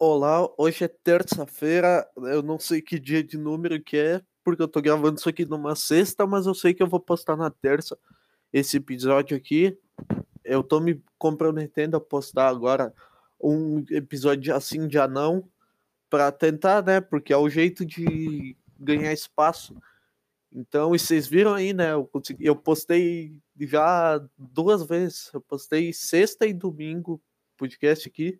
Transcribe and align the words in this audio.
Olá, 0.00 0.48
hoje 0.56 0.84
é 0.84 0.88
terça-feira, 0.88 2.08
eu 2.16 2.40
não 2.40 2.56
sei 2.56 2.80
que 2.80 3.00
dia 3.00 3.20
de 3.20 3.36
número 3.36 3.82
que 3.82 3.96
é, 3.96 4.22
porque 4.44 4.62
eu 4.62 4.68
tô 4.68 4.80
gravando 4.80 5.18
isso 5.18 5.28
aqui 5.28 5.44
numa 5.44 5.74
sexta, 5.74 6.24
mas 6.24 6.46
eu 6.46 6.54
sei 6.54 6.72
que 6.72 6.80
eu 6.80 6.86
vou 6.86 7.00
postar 7.00 7.36
na 7.36 7.50
terça 7.50 7.98
esse 8.52 8.76
episódio 8.76 9.36
aqui. 9.36 9.76
Eu 10.44 10.62
tô 10.62 10.78
me 10.78 11.02
comprometendo 11.18 11.96
a 11.96 12.00
postar 12.00 12.46
agora 12.46 12.94
um 13.40 13.84
episódio 13.90 14.54
assim 14.54 14.86
de 14.86 15.00
anão 15.00 15.50
para 16.08 16.30
tentar, 16.30 16.80
né? 16.84 17.00
Porque 17.00 17.32
é 17.32 17.36
o 17.36 17.50
jeito 17.50 17.84
de 17.84 18.56
ganhar 18.78 19.12
espaço. 19.12 19.76
Então, 20.52 20.94
e 20.94 20.98
vocês 21.00 21.26
viram 21.26 21.54
aí, 21.54 21.72
né? 21.72 21.94
Eu, 21.94 22.06
consegui, 22.06 22.46
eu 22.46 22.54
postei 22.54 23.34
já 23.58 24.24
duas 24.38 24.86
vezes. 24.86 25.28
Eu 25.34 25.40
postei 25.40 25.92
sexta 25.92 26.46
e 26.46 26.52
domingo 26.52 27.20
podcast 27.56 28.08
aqui 28.08 28.38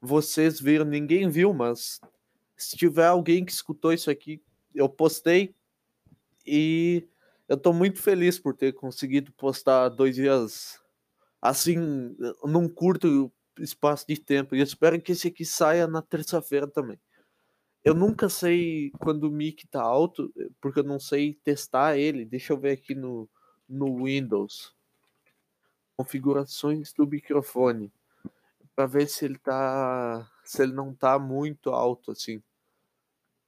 vocês 0.00 0.60
viram, 0.60 0.84
ninguém 0.84 1.28
viu, 1.28 1.52
mas 1.52 2.00
se 2.56 2.76
tiver 2.76 3.06
alguém 3.06 3.44
que 3.44 3.52
escutou 3.52 3.92
isso 3.92 4.10
aqui, 4.10 4.42
eu 4.74 4.88
postei 4.88 5.54
e 6.46 7.06
eu 7.48 7.56
tô 7.56 7.72
muito 7.72 8.00
feliz 8.00 8.38
por 8.38 8.56
ter 8.56 8.72
conseguido 8.72 9.32
postar 9.32 9.88
dois 9.88 10.14
dias 10.14 10.80
assim, 11.42 12.14
num 12.44 12.68
curto 12.68 13.32
espaço 13.58 14.06
de 14.06 14.18
tempo. 14.18 14.54
E 14.54 14.60
espero 14.60 15.00
que 15.00 15.12
esse 15.12 15.28
aqui 15.28 15.44
saia 15.44 15.86
na 15.86 16.02
terça-feira 16.02 16.66
também. 16.66 16.98
Eu 17.82 17.94
nunca 17.94 18.28
sei 18.28 18.90
quando 19.00 19.24
o 19.24 19.30
mic 19.30 19.66
tá 19.66 19.82
alto, 19.82 20.32
porque 20.60 20.80
eu 20.80 20.84
não 20.84 21.00
sei 21.00 21.34
testar 21.42 21.96
ele. 21.96 22.24
Deixa 22.24 22.52
eu 22.52 22.58
ver 22.58 22.72
aqui 22.72 22.94
no, 22.94 23.28
no 23.68 24.04
Windows. 24.04 24.74
Configurações 25.96 26.92
do 26.92 27.06
microfone 27.06 27.90
para 28.74 28.86
ver 28.86 29.08
se 29.08 29.24
ele 29.24 29.38
tá. 29.38 30.30
Se 30.44 30.62
ele 30.62 30.72
não 30.72 30.94
tá 30.94 31.18
muito 31.18 31.70
alto 31.70 32.12
assim. 32.12 32.42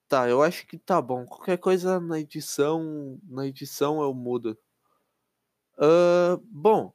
Tá, 0.08 0.28
eu 0.28 0.42
acho 0.42 0.66
que 0.66 0.78
tá 0.78 1.00
bom. 1.00 1.24
Qualquer 1.26 1.58
coisa 1.58 1.98
na 1.98 2.20
edição. 2.20 3.18
Na 3.24 3.46
edição 3.46 4.02
eu 4.02 4.12
mudo. 4.14 4.58
Uh, 5.78 6.36
bom, 6.44 6.92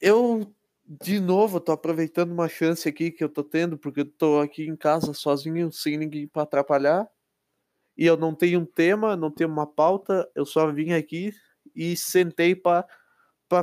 eu 0.00 0.54
de 0.84 1.20
novo 1.20 1.60
tô 1.60 1.72
aproveitando 1.72 2.32
uma 2.32 2.48
chance 2.48 2.88
aqui 2.88 3.10
que 3.10 3.22
eu 3.24 3.28
tô 3.28 3.44
tendo, 3.44 3.78
porque 3.78 4.00
eu 4.00 4.10
tô 4.10 4.40
aqui 4.40 4.66
em 4.66 4.76
casa 4.76 5.14
sozinho, 5.14 5.72
sem 5.72 5.96
ninguém 5.96 6.28
para 6.28 6.42
atrapalhar. 6.42 7.08
E 7.96 8.06
eu 8.06 8.16
não 8.16 8.34
tenho 8.34 8.60
um 8.60 8.66
tema, 8.66 9.16
não 9.16 9.30
tenho 9.30 9.50
uma 9.50 9.66
pauta, 9.66 10.28
eu 10.34 10.44
só 10.44 10.70
vim 10.72 10.92
aqui 10.92 11.32
e 11.74 11.96
sentei 11.96 12.54
para 12.56 12.86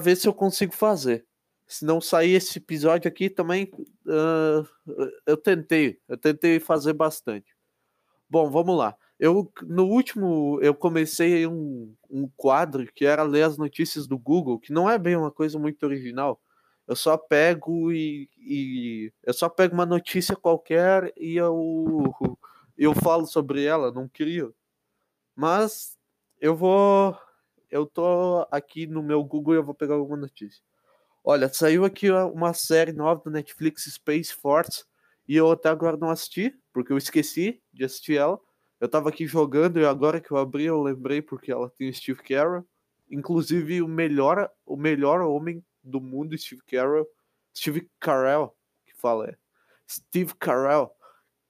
ver 0.02 0.16
se 0.16 0.28
eu 0.28 0.34
consigo 0.34 0.74
fazer 0.74 1.28
se 1.68 1.86
não 1.86 2.00
sair 2.00 2.34
esse 2.34 2.58
episódio 2.60 3.10
aqui 3.10 3.30
também, 3.30 3.70
uh, 4.06 4.68
eu 5.26 5.36
tentei, 5.36 6.00
eu 6.08 6.18
tentei 6.18 6.60
fazer 6.60 6.94
bastante. 6.94 7.56
Bom, 8.30 8.50
vamos 8.50 8.78
lá. 8.78 8.98
Eu 9.20 9.52
no 9.64 9.86
último 9.86 10.60
eu 10.62 10.76
comecei 10.76 11.48
um, 11.48 11.94
um 12.10 12.30
quadro 12.38 12.86
que 12.94 13.06
era 13.06 13.24
ler 13.24 13.44
as 13.44 13.58
notícias 13.58 14.08
do 14.08 14.18
Google, 14.18 14.60
que 14.60 14.72
não 14.72 14.90
é 14.90 14.98
bem 14.98 15.16
uma 15.16 15.32
coisa 15.32 15.60
muito 15.60 15.84
original. 15.86 16.42
Eu 16.88 16.96
só 16.96 17.18
pego 17.18 17.92
e, 17.92 18.30
e 18.38 19.12
eu 19.24 19.34
só 19.34 19.50
pego 19.50 19.74
uma 19.74 19.86
notícia 19.86 20.36
qualquer 20.36 21.14
e 21.18 21.36
eu 21.36 22.14
eu 22.78 22.94
falo 22.96 23.26
sobre 23.26 23.64
ela, 23.66 23.92
não 23.92 24.08
crio. 24.08 24.56
Mas 25.36 25.98
eu 26.42 26.56
vou 26.56 27.18
eu 27.72 27.86
tô 27.86 28.48
aqui 28.52 28.88
no 28.88 29.04
meu 29.04 29.24
Google 29.24 29.56
e 29.56 29.58
eu 29.58 29.64
vou 29.66 29.76
pegar 29.76 29.96
alguma 29.96 30.18
notícia. 30.18 30.62
Olha, 31.30 31.50
saiu 31.54 31.84
aqui 31.84 32.10
uma 32.10 32.54
série 32.54 32.94
nova 32.94 33.22
do 33.22 33.30
Netflix, 33.30 33.84
Space 33.84 34.34
Force, 34.34 34.86
e 35.28 35.36
eu 35.36 35.52
até 35.52 35.68
agora 35.68 35.98
não 35.98 36.10
assisti, 36.10 36.58
porque 36.72 36.94
eu 36.94 36.98
esqueci 36.98 37.62
de 37.74 37.84
assistir 37.84 38.16
ela. 38.16 38.40
Eu 38.80 38.88
tava 38.88 39.10
aqui 39.10 39.28
jogando 39.28 39.78
e 39.78 39.86
agora 39.86 40.22
que 40.22 40.32
eu 40.32 40.38
abri 40.38 40.64
eu 40.64 40.82
lembrei 40.82 41.22
porque 41.22 41.52
ela 41.52 41.70
tem 41.70 41.90
o 41.90 41.94
Steve 41.94 42.24
Carell, 42.24 42.66
inclusive 43.12 43.82
o 43.82 43.90
melhor, 43.90 44.50
o 44.66 44.78
melhor 44.78 45.20
homem 45.20 45.62
do 45.84 46.00
mundo, 46.00 46.38
Steve 46.38 46.62
Carell, 46.66 47.06
Steve 47.54 47.90
Carell, 48.00 48.56
que 48.86 48.96
fala 48.96 49.28
é 49.28 49.36
Steve 49.86 50.34
Carell, 50.34 50.90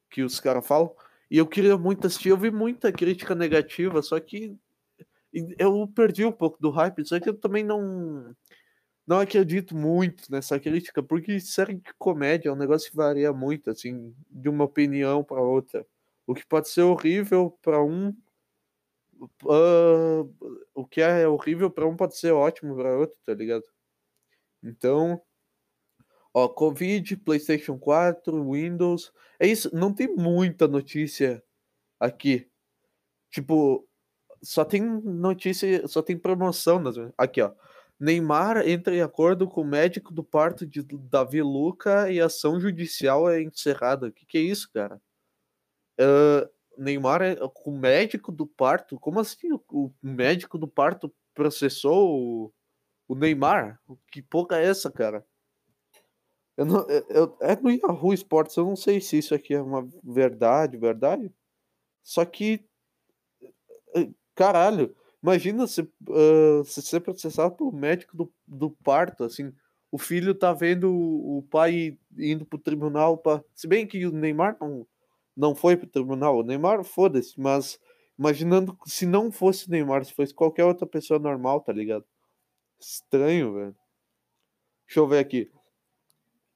que 0.10 0.24
os 0.24 0.40
caras 0.40 0.66
falam. 0.66 0.92
E 1.30 1.38
eu 1.38 1.46
queria 1.46 1.78
muito 1.78 2.08
assistir, 2.08 2.30
eu 2.30 2.38
vi 2.38 2.50
muita 2.50 2.92
crítica 2.92 3.36
negativa, 3.36 4.02
só 4.02 4.20
que 4.20 4.58
eu 5.32 5.88
perdi 5.96 6.26
um 6.26 6.32
pouco 6.32 6.60
do 6.60 6.72
hype, 6.72 7.06
só 7.06 7.20
que 7.20 7.30
eu 7.30 7.38
também 7.38 7.64
não 7.64 8.36
não 9.08 9.20
acredito 9.22 9.76
muito 9.76 10.30
nessa 10.30 10.60
crítica, 10.60 11.02
porque 11.02 11.40
série 11.40 11.76
de 11.76 11.94
comédia 11.98 12.50
é 12.50 12.52
um 12.52 12.58
negócio 12.58 12.92
que 12.92 12.98
varia 12.98 13.32
muito, 13.32 13.70
assim, 13.70 14.14
de 14.30 14.50
uma 14.50 14.66
opinião 14.66 15.24
para 15.24 15.42
outra. 15.42 15.88
O 16.28 16.36
que 16.36 16.46
pode 16.46 16.68
ser 16.68 16.82
horrível 16.82 17.58
para 17.62 17.82
um, 17.82 18.10
uh, 19.46 20.30
o 20.76 20.86
que 20.86 21.02
é 21.02 21.26
horrível 21.26 21.72
para 21.72 21.88
um 21.88 21.96
pode 21.96 22.18
ser 22.18 22.32
ótimo 22.34 22.76
para 22.76 22.98
outro, 22.98 23.16
tá 23.26 23.34
ligado? 23.34 23.64
Então, 24.62 25.22
ó, 26.34 26.50
Covid, 26.50 27.16
PlayStation 27.18 27.80
4, 27.80 28.52
Windows, 28.52 29.14
é 29.40 29.48
isso. 29.48 29.74
Não 29.74 29.94
tem 29.94 30.08
muita 30.16 30.68
notícia 30.68 31.42
aqui. 32.00 32.50
Tipo, 33.32 33.88
só 34.44 34.66
tem 34.66 34.82
notícia, 34.82 35.88
só 35.88 36.02
tem 36.02 36.18
promoção. 36.18 36.84
Aqui, 37.18 37.42
ó. 37.42 37.54
Neymar 38.00 38.68
entra 38.68 38.96
em 38.96 39.02
acordo 39.02 39.48
com 39.48 39.62
o 39.62 39.68
médico 39.68 40.14
do 40.14 40.24
parto 40.24 40.66
de 40.68 40.84
Davi 40.84 41.42
Luca 41.42 42.12
e 42.12 42.22
ação 42.22 42.60
judicial 42.60 43.30
é 43.30 43.42
encerrada. 43.42 44.08
O 44.08 44.12
que, 44.12 44.26
que 44.26 44.38
é 44.38 44.42
isso, 44.42 44.72
cara? 44.72 45.02
Uh, 46.00 46.48
Neymar 46.78 47.24
é 47.24 47.38
o 47.42 47.72
médico 47.72 48.32
do 48.32 48.46
parto? 48.46 49.00
Como 49.00 49.20
assim 49.20 49.50
o, 49.52 49.92
médico 50.02 50.58
do 50.60 50.68
parto 50.68 51.14
processou 51.34 52.20
o, 52.20 52.54
o 53.08 53.16
Neymar? 53.16 53.80
Que 54.12 54.22
porra 54.22 54.60
é 54.60 54.66
essa, 54.66 54.92
cara? 54.92 55.26
Eu 56.56 56.66
não, 56.66 56.88
eu, 56.90 57.38
é 57.42 57.56
no 57.56 57.72
Yahoo 57.72 58.14
Sports, 58.14 58.56
eu 58.58 58.66
não 58.66 58.76
sei 58.76 59.00
se 59.02 59.18
isso 59.18 59.34
aqui 59.34 59.54
é 59.54 59.62
uma 59.62 59.88
verdade, 60.04 60.78
verdade. 60.78 61.32
Só 62.04 62.26
que. 62.26 62.64
Caralho, 64.36 64.96
Imagina 65.28 65.68
se, 65.68 65.82
uh, 65.82 66.64
se 66.64 66.82
ser 66.82 67.02
processado 67.02 67.54
pelo 67.54 67.70
médico 67.70 68.16
do, 68.16 68.34
do 68.48 68.70
parto, 68.70 69.26
assim. 69.26 69.54
O 69.92 69.98
filho 69.98 70.34
tá 70.34 70.54
vendo 70.54 70.90
o, 70.90 71.46
pai 71.50 71.98
indo 72.18 72.46
pro 72.46 72.58
tribunal 72.58 73.18
para 73.18 73.44
Se 73.54 73.68
bem 73.68 73.86
que 73.86 74.06
o 74.06 74.12
Neymar 74.12 74.56
não, 74.62 74.88
não 75.36 75.54
foi 75.54 75.76
pro 75.76 75.86
tribunal. 75.86 76.38
O 76.38 76.44
Neymar, 76.44 76.82
foda-se, 76.86 77.38
mas 77.38 77.78
imaginando 78.18 78.78
se 78.86 79.06
não 79.06 79.30
fosse 79.30 79.70
Neymar, 79.70 80.06
se 80.06 80.14
fosse 80.14 80.34
qualquer 80.34 80.64
outra 80.64 80.88
pessoa 80.88 81.20
normal, 81.20 81.60
tá 81.60 81.74
ligado? 81.74 82.06
Estranho, 82.80 83.54
velho. 83.54 83.76
Deixa 84.86 85.02
eu 85.02 85.08
ver 85.08 85.20
aqui. 85.20 85.52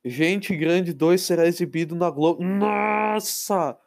Gente 0.06 0.56
Grande 0.56 0.94
2 0.94 1.22
será 1.22 1.46
exibido 1.46 1.94
na 1.94 2.10
Globo. 2.10 2.42
Nossa! 2.42 3.78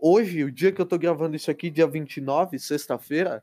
Hoje, 0.00 0.44
o 0.44 0.52
dia 0.52 0.70
que 0.70 0.80
eu 0.80 0.86
tô 0.86 0.96
gravando 0.96 1.34
isso 1.34 1.50
aqui, 1.50 1.68
dia 1.68 1.86
29, 1.88 2.60
sexta-feira, 2.60 3.42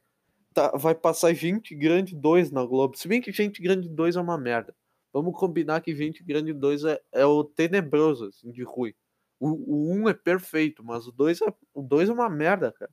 tá, 0.55 0.71
vai 0.77 0.95
passar 0.95 1.33
Gente 1.33 1.75
Grande 1.75 2.15
2 2.15 2.49
na 2.49 2.65
Globo. 2.65 2.97
Se 2.97 3.07
bem 3.07 3.21
que 3.21 3.31
Gente 3.31 3.61
Grande 3.61 3.89
2 3.89 4.15
é 4.15 4.21
uma 4.21 4.37
merda. 4.37 4.75
Vamos 5.13 5.37
combinar 5.37 5.81
que 5.81 5.95
Gente 5.95 6.23
Grande 6.23 6.53
2 6.53 6.85
é, 6.85 7.01
é 7.11 7.25
o 7.25 7.43
tenebroso, 7.43 8.27
assim, 8.27 8.51
de 8.51 8.63
ruim. 8.63 8.93
O, 9.39 9.49
o 9.49 9.93
1 9.93 10.09
é 10.09 10.13
perfeito, 10.13 10.83
mas 10.83 11.07
o 11.07 11.11
2 11.11 11.41
é, 11.41 11.53
o 11.73 11.81
2 11.81 12.09
é 12.09 12.13
uma 12.13 12.29
merda, 12.29 12.71
cara. 12.71 12.91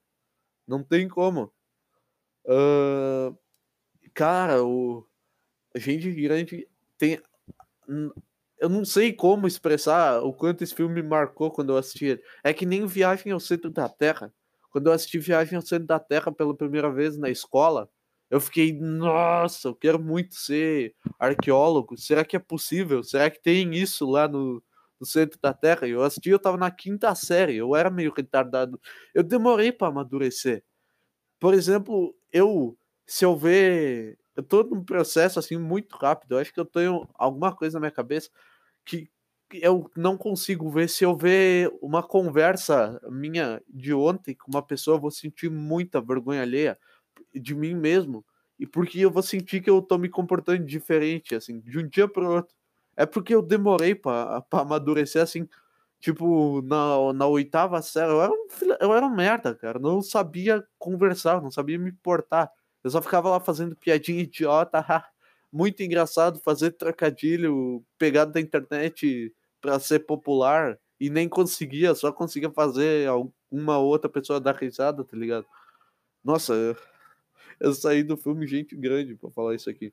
Não 0.66 0.82
tem 0.82 1.08
como. 1.08 1.52
Uh, 2.44 3.36
cara, 4.12 4.62
o 4.64 5.06
Gente 5.76 6.12
Grande 6.12 6.68
tem. 6.98 7.20
Eu 8.58 8.68
não 8.68 8.84
sei 8.84 9.12
como 9.12 9.46
expressar 9.46 10.22
o 10.22 10.32
quanto 10.32 10.62
esse 10.62 10.74
filme 10.74 11.02
me 11.02 11.08
marcou 11.08 11.50
quando 11.50 11.72
eu 11.72 11.76
assisti 11.76 12.06
ele. 12.06 12.22
É 12.44 12.52
que 12.52 12.66
nem 12.66 12.86
Viagem 12.86 13.32
ao 13.32 13.40
Centro 13.40 13.70
da 13.70 13.88
Terra. 13.88 14.32
Quando 14.72 14.86
eu 14.86 14.92
assisti 14.92 15.18
Viagem 15.18 15.54
ao 15.54 15.62
Centro 15.62 15.86
da 15.86 16.00
Terra 16.00 16.32
pela 16.32 16.56
primeira 16.56 16.90
vez 16.90 17.18
na 17.18 17.28
escola, 17.28 17.88
eu 18.30 18.40
fiquei, 18.40 18.72
nossa, 18.72 19.68
eu 19.68 19.74
quero 19.74 20.02
muito 20.02 20.34
ser 20.34 20.94
arqueólogo. 21.18 21.98
Será 21.98 22.24
que 22.24 22.34
é 22.34 22.38
possível? 22.38 23.02
Será 23.04 23.30
que 23.30 23.40
tem 23.42 23.74
isso 23.74 24.08
lá 24.10 24.26
no, 24.26 24.62
no 24.98 25.06
centro 25.06 25.38
da 25.40 25.52
Terra? 25.52 25.86
Eu 25.86 26.02
assisti, 26.02 26.30
eu 26.30 26.38
tava 26.38 26.56
na 26.56 26.70
quinta 26.70 27.14
série, 27.14 27.56
eu 27.56 27.76
era 27.76 27.90
meio 27.90 28.10
retardado. 28.16 28.80
Eu 29.14 29.22
demorei 29.22 29.70
para 29.70 29.88
amadurecer. 29.88 30.64
Por 31.38 31.52
exemplo, 31.52 32.16
eu, 32.32 32.78
se 33.06 33.24
eu 33.26 33.36
ver, 33.36 34.18
eu 34.34 34.42
tô 34.42 34.62
num 34.62 34.82
processo 34.82 35.38
assim 35.38 35.58
muito 35.58 35.94
rápido. 35.96 36.32
Eu 36.32 36.38
acho 36.38 36.54
que 36.54 36.60
eu 36.60 36.64
tenho 36.64 37.06
alguma 37.14 37.54
coisa 37.54 37.74
na 37.74 37.80
minha 37.80 37.90
cabeça 37.90 38.30
que 38.86 39.10
eu 39.60 39.90
não 39.96 40.16
consigo 40.16 40.68
ver. 40.70 40.88
Se 40.88 41.04
eu 41.04 41.16
ver 41.16 41.70
uma 41.80 42.02
conversa 42.02 43.00
minha 43.10 43.62
de 43.68 43.92
ontem 43.94 44.34
com 44.34 44.50
uma 44.50 44.62
pessoa, 44.62 44.96
eu 44.96 45.00
vou 45.00 45.10
sentir 45.10 45.50
muita 45.50 46.00
vergonha 46.00 46.42
alheia 46.42 46.78
de 47.34 47.54
mim 47.54 47.74
mesmo. 47.74 48.24
E 48.58 48.66
porque 48.66 49.00
eu 49.00 49.10
vou 49.10 49.22
sentir 49.22 49.60
que 49.62 49.70
eu 49.70 49.82
tô 49.82 49.98
me 49.98 50.08
comportando 50.08 50.64
diferente, 50.64 51.34
assim, 51.34 51.60
de 51.60 51.78
um 51.78 51.88
dia 51.88 52.08
para 52.08 52.28
outro. 52.28 52.54
É 52.96 53.06
porque 53.06 53.34
eu 53.34 53.42
demorei 53.42 53.94
para 53.94 54.44
amadurecer, 54.52 55.22
assim, 55.22 55.48
Tipo, 56.02 56.60
na, 56.62 57.12
na 57.12 57.26
oitava 57.28 57.80
série, 57.80 58.10
eu 58.10 58.20
era, 58.20 58.32
um, 58.32 58.46
eu 58.80 58.92
era 58.92 59.06
um 59.06 59.14
merda, 59.14 59.54
cara. 59.54 59.78
Não 59.78 60.02
sabia 60.02 60.60
conversar, 60.76 61.40
não 61.40 61.50
sabia 61.52 61.78
me 61.78 61.92
portar. 61.92 62.50
Eu 62.82 62.90
só 62.90 63.00
ficava 63.00 63.30
lá 63.30 63.38
fazendo 63.38 63.76
piadinha 63.76 64.20
idiota, 64.20 64.84
muito 65.52 65.80
engraçado 65.80 66.40
fazer 66.40 66.72
trocadilho 66.72 67.84
pegado 67.98 68.32
da 68.32 68.40
internet 68.40 69.32
para 69.62 69.78
ser 69.78 70.00
popular 70.00 70.78
e 71.00 71.08
nem 71.08 71.28
conseguia, 71.28 71.94
só 71.94 72.12
conseguia 72.12 72.50
fazer 72.50 73.08
uma 73.50 73.78
outra 73.78 74.10
pessoa 74.10 74.40
dar 74.40 74.56
risada, 74.56 75.04
tá 75.04 75.16
ligado? 75.16 75.46
Nossa, 76.22 76.52
eu, 76.52 76.76
eu 77.60 77.72
saí 77.72 78.02
do 78.02 78.16
filme 78.16 78.46
Gente 78.46 78.76
Grande 78.76 79.14
pra 79.14 79.30
falar 79.30 79.54
isso 79.54 79.70
aqui. 79.70 79.92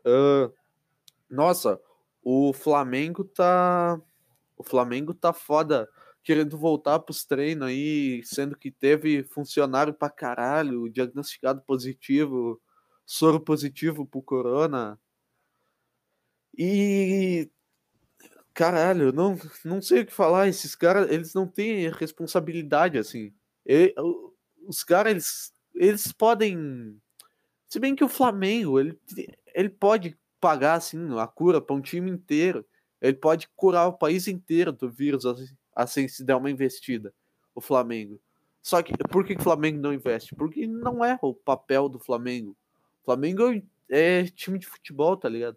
Uh, 0.00 0.52
nossa, 1.28 1.80
o 2.22 2.52
Flamengo 2.52 3.22
tá 3.24 4.00
o 4.56 4.64
Flamengo 4.64 5.14
tá 5.14 5.32
foda 5.32 5.88
querendo 6.22 6.58
voltar 6.58 6.98
pros 7.00 7.24
treinos 7.24 7.68
aí, 7.68 8.22
sendo 8.24 8.56
que 8.56 8.70
teve 8.70 9.22
funcionário 9.24 9.94
pra 9.94 10.10
caralho, 10.10 10.90
diagnosticado 10.90 11.62
positivo, 11.62 12.60
soro 13.06 13.40
positivo 13.40 14.06
pro 14.06 14.22
corona. 14.22 14.98
E 16.56 17.50
caralho, 18.60 19.10
não, 19.10 19.38
não 19.64 19.80
sei 19.80 20.02
o 20.02 20.06
que 20.06 20.12
falar, 20.12 20.46
esses 20.46 20.74
caras, 20.74 21.10
eles 21.10 21.32
não 21.32 21.46
têm 21.46 21.88
responsabilidade 21.88 22.98
assim. 22.98 23.32
E, 23.66 23.94
os 24.66 24.84
caras 24.84 25.12
eles, 25.12 25.54
eles 25.74 26.12
podem 26.12 27.00
se 27.66 27.80
bem 27.80 27.94
que 27.96 28.04
o 28.04 28.08
Flamengo, 28.08 28.78
ele, 28.78 29.00
ele 29.54 29.70
pode 29.70 30.14
pagar 30.38 30.74
assim 30.74 30.98
a 31.18 31.26
cura 31.26 31.58
para 31.58 31.74
um 31.74 31.80
time 31.80 32.10
inteiro. 32.10 32.66
Ele 33.00 33.16
pode 33.16 33.48
curar 33.56 33.88
o 33.88 33.96
país 33.96 34.28
inteiro 34.28 34.72
do 34.72 34.90
vírus 34.90 35.24
assim, 35.24 35.56
assim 35.74 36.08
se 36.08 36.22
der 36.22 36.34
uma 36.34 36.50
investida, 36.50 37.14
o 37.54 37.62
Flamengo. 37.62 38.20
Só 38.60 38.82
que 38.82 38.92
por 39.10 39.24
que 39.24 39.32
o 39.32 39.42
Flamengo 39.42 39.80
não 39.80 39.94
investe? 39.94 40.34
Porque 40.34 40.66
não 40.66 41.02
é 41.02 41.18
o 41.22 41.32
papel 41.32 41.88
do 41.88 41.98
Flamengo. 41.98 42.54
O 43.00 43.04
Flamengo 43.06 43.42
é 43.88 44.24
time 44.24 44.58
de 44.58 44.66
futebol, 44.66 45.16
tá 45.16 45.30
ligado? 45.30 45.56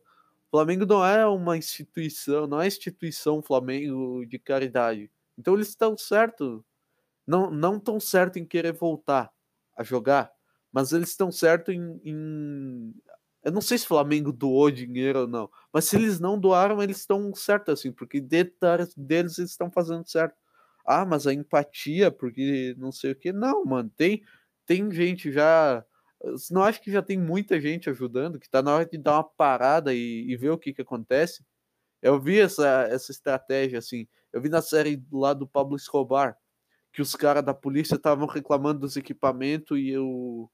Flamengo 0.54 0.86
não 0.86 1.04
é 1.06 1.26
uma 1.28 1.58
instituição, 1.58 2.48
não 2.48 2.62
é 2.62 2.68
instituição 2.68 3.42
Flamengo 3.42 4.26
de 4.26 4.38
caridade. 4.40 5.12
Então 5.38 5.56
eles 5.56 5.70
estão 5.70 5.98
certo, 5.98 6.64
não 7.28 7.52
não 7.52 7.80
tão 7.80 8.00
certo 8.00 8.40
em 8.40 8.46
querer 8.46 8.74
voltar 8.74 9.32
a 9.78 9.84
jogar, 9.84 10.32
mas 10.72 10.92
eles 10.94 11.10
estão 11.10 11.32
certo 11.32 11.72
em, 11.72 12.00
em 12.04 12.94
eu 13.44 13.52
não 13.52 13.62
sei 13.62 13.78
se 13.78 13.88
Flamengo 13.88 14.32
doou 14.32 14.72
dinheiro 14.72 15.22
ou 15.22 15.28
não, 15.28 15.50
mas 15.74 15.86
se 15.86 15.98
eles 15.98 16.20
não 16.20 16.40
doaram, 16.40 16.82
eles 16.82 17.00
estão 17.00 17.34
certos, 17.36 17.74
assim, 17.80 17.92
porque 17.92 18.22
detalhes 18.22 18.94
deles 18.96 19.38
eles 19.38 19.52
estão 19.52 19.72
fazendo 19.72 20.08
certo. 20.10 20.36
Ah, 20.86 21.06
mas 21.06 21.28
a 21.28 21.34
empatia, 21.34 22.12
porque 22.12 22.76
não 22.78 22.92
sei 22.92 23.12
o 23.12 23.16
que. 23.16 23.32
Não, 23.34 23.66
mano, 23.66 23.90
tem, 23.98 24.24
tem 24.66 24.92
gente 24.92 25.32
já. 25.32 25.84
Não 26.52 26.64
acho 26.64 26.82
que 26.82 26.92
já 26.92 27.02
tem 27.02 27.18
muita 27.18 27.60
gente 27.60 27.90
ajudando, 27.90 28.40
que 28.40 28.50
tá 28.50 28.62
na 28.62 28.76
hora 28.76 28.86
de 28.86 28.98
dar 28.98 29.16
uma 29.18 29.24
parada 29.24 29.94
e, 29.94 30.26
e 30.30 30.38
ver 30.38 30.52
o 30.52 30.58
que 30.58 30.74
que 30.74 30.82
acontece. 30.82 31.44
Eu 32.02 32.20
vi 32.22 32.40
essa, 32.40 32.84
essa 32.90 33.12
estratégia, 33.12 33.80
assim. 33.80 34.08
Eu 34.34 34.42
vi 34.42 34.50
na 34.50 34.62
série 34.62 35.04
lá 35.12 35.34
do 35.34 35.48
Pablo 35.48 35.76
Escobar, 35.78 36.38
que 36.94 37.02
os 37.02 37.16
caras 37.16 37.44
da 37.44 37.54
polícia 37.54 37.96
estavam 37.96 38.28
reclamando 38.28 38.82
dos 38.82 38.98
equipamentos 38.98 39.78
e 39.80 39.98
o, 39.98 40.50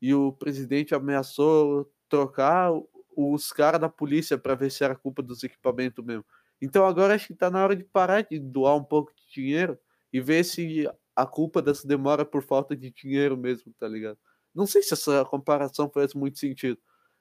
e 0.00 0.14
o 0.14 0.32
presidente 0.32 0.94
ameaçou 0.94 1.90
trocar 2.08 2.72
os 3.16 3.52
caras 3.52 3.80
da 3.80 3.88
polícia 3.88 4.38
para 4.38 4.54
ver 4.54 4.70
se 4.70 4.84
era 4.84 4.96
culpa 4.96 5.22
dos 5.22 5.42
equipamentos 5.44 6.04
mesmo. 6.04 6.24
Então 6.60 6.86
agora 6.86 7.14
acho 7.14 7.28
que 7.28 7.34
tá 7.34 7.50
na 7.50 7.62
hora 7.62 7.76
de 7.76 7.84
parar 7.84 8.22
de 8.22 8.38
doar 8.38 8.76
um 8.76 8.84
pouco 8.84 9.12
de 9.14 9.22
dinheiro 9.42 9.78
e 10.12 10.20
ver 10.20 10.44
se 10.44 10.88
a 11.16 11.26
culpa 11.26 11.60
dessa 11.62 11.86
demora 11.86 12.22
é 12.22 12.24
por 12.24 12.42
falta 12.42 12.76
de 12.76 12.90
dinheiro 12.90 13.36
mesmo, 13.36 13.72
tá 13.78 13.88
ligado? 13.88 14.18
Não 14.54 14.66
sei 14.66 14.82
se 14.82 14.94
essa 14.94 15.24
comparação 15.24 15.90
faz 15.90 16.14
muito 16.14 16.38
sentido. 16.38 16.78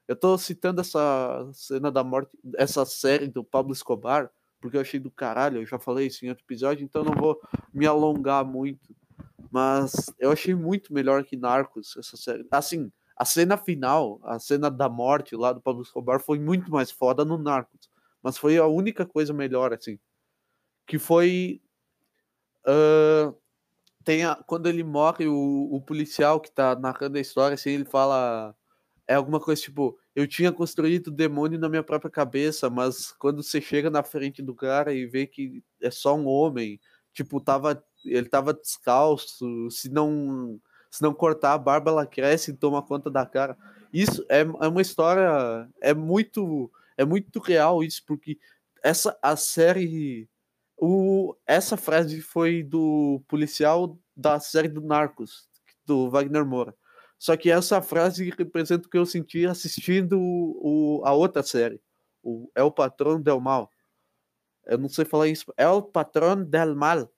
Eu 0.08 0.16
tô 0.16 0.38
citando 0.38 0.82
essa 0.82 1.50
cena 1.54 1.92
da 1.92 2.04
morte, 2.04 2.38
essa 2.56 2.86
série 2.86 3.28
do 3.28 3.44
Pablo 3.44 3.72
Escobar, 3.72 4.30
porque 4.60 4.78
eu 4.78 4.82
achei 4.82 5.00
do 5.00 5.10
caralho, 5.10 5.62
eu 5.62 5.66
já 5.66 5.80
falei 5.80 6.08
isso 6.08 6.26
em 6.26 6.30
outro 6.30 6.44
episódio, 6.44 6.84
então 6.84 7.04
não 7.04 7.14
vou 7.14 7.40
me 7.74 7.86
alongar 7.86 8.46
muito. 8.46 8.96
Mas 9.52 9.92
eu 10.20 10.32
achei 10.32 10.54
muito 10.56 10.94
melhor 10.94 11.24
que 11.24 11.36
Narcos 11.36 11.96
essa 11.98 12.16
série. 12.16 12.46
Assim, 12.52 12.92
a 13.18 13.26
cena 13.26 13.58
final, 13.58 14.20
a 14.24 14.40
cena 14.40 14.70
da 14.70 14.90
morte 14.90 15.36
lá 15.36 15.54
do 15.54 15.62
Pablo 15.62 15.82
Escobar 15.82 16.20
foi 16.20 16.40
muito 16.40 16.72
mais 16.72 16.92
foda 16.92 17.26
no 17.26 17.38
Narcos. 17.38 17.90
Mas 18.22 18.38
foi 18.38 18.58
a 18.58 18.66
única 18.68 19.06
coisa 19.06 19.34
melhor, 19.34 19.74
assim. 19.74 20.00
Que 20.88 21.00
foi. 21.00 21.62
Uh, 22.68 23.36
tem 24.04 24.26
a, 24.26 24.36
quando 24.36 24.68
ele 24.68 24.84
morre, 24.84 25.28
o, 25.28 25.70
o 25.72 25.82
policial 25.82 26.40
que 26.40 26.52
tá 26.52 26.76
narrando 26.76 27.18
a 27.18 27.22
história, 27.22 27.56
assim, 27.56 27.72
ele 27.72 27.86
fala. 27.86 28.56
É 29.08 29.16
alguma 29.16 29.40
coisa 29.40 29.62
tipo: 29.62 29.98
Eu 30.16 30.28
tinha 30.28 30.52
construído 30.52 31.08
o 31.08 31.12
demônio 31.12 31.60
na 31.60 31.70
minha 31.70 31.84
própria 31.84 32.12
cabeça, 32.12 32.70
mas 32.70 33.12
quando 33.14 33.44
você 33.44 33.62
chega 33.62 33.90
na 33.90 34.04
frente 34.04 34.42
do 34.42 34.56
cara 34.56 34.94
e 34.94 35.06
vê 35.06 35.28
que 35.28 35.64
é 35.82 35.92
só 35.92 36.16
um 36.16 36.28
homem, 36.28 36.80
tipo, 37.14 37.42
tava, 37.42 37.84
ele 38.06 38.30
tava 38.30 38.54
descalço, 38.54 39.70
se 39.70 39.90
não 39.90 40.60
se 40.92 41.02
não 41.02 41.14
cortar 41.14 41.54
a 41.54 41.58
barba, 41.58 41.90
ela 41.90 42.06
cresce 42.06 42.52
e 42.52 42.54
toma 42.58 42.84
conta 42.84 43.10
da 43.10 43.26
cara. 43.26 43.58
Isso 43.94 44.26
é, 44.30 44.42
é 44.42 44.68
uma 44.68 44.82
história, 44.82 45.68
é 45.82 45.94
muito, 45.94 46.70
é 46.98 47.06
muito 47.06 47.40
real 47.40 47.82
isso, 47.82 48.04
porque 48.06 48.38
essa 48.84 49.18
a 49.22 49.36
série, 49.38 50.28
o, 50.84 51.36
essa 51.46 51.78
frase 51.78 52.20
foi 52.22 52.64
do 52.64 53.22
policial 53.28 54.00
da 54.16 54.40
série 54.40 54.68
do 54.68 54.82
Narcos, 54.82 55.48
do 55.86 56.10
Wagner 56.10 56.44
Moura. 56.44 56.76
Só 57.20 57.38
que 57.38 57.52
essa 57.52 57.84
frase 57.84 58.32
representa 58.36 58.88
o 58.88 58.90
que 58.90 58.98
eu 58.98 59.06
senti 59.06 59.46
assistindo 59.46 60.18
o, 60.20 61.04
a 61.06 61.14
outra 61.14 61.44
série, 61.44 61.80
o 62.24 62.50
É 62.56 62.64
o 62.64 62.72
Patrão 62.72 63.22
del 63.22 63.40
Mal. 63.40 63.70
Eu 64.66 64.80
não 64.80 64.90
sei 64.90 65.06
falar 65.06 65.28
isso. 65.28 65.54
É 65.56 65.68
o 65.68 65.84
Patrão 65.84 66.44
del 66.44 66.76
Mal. 66.76 67.14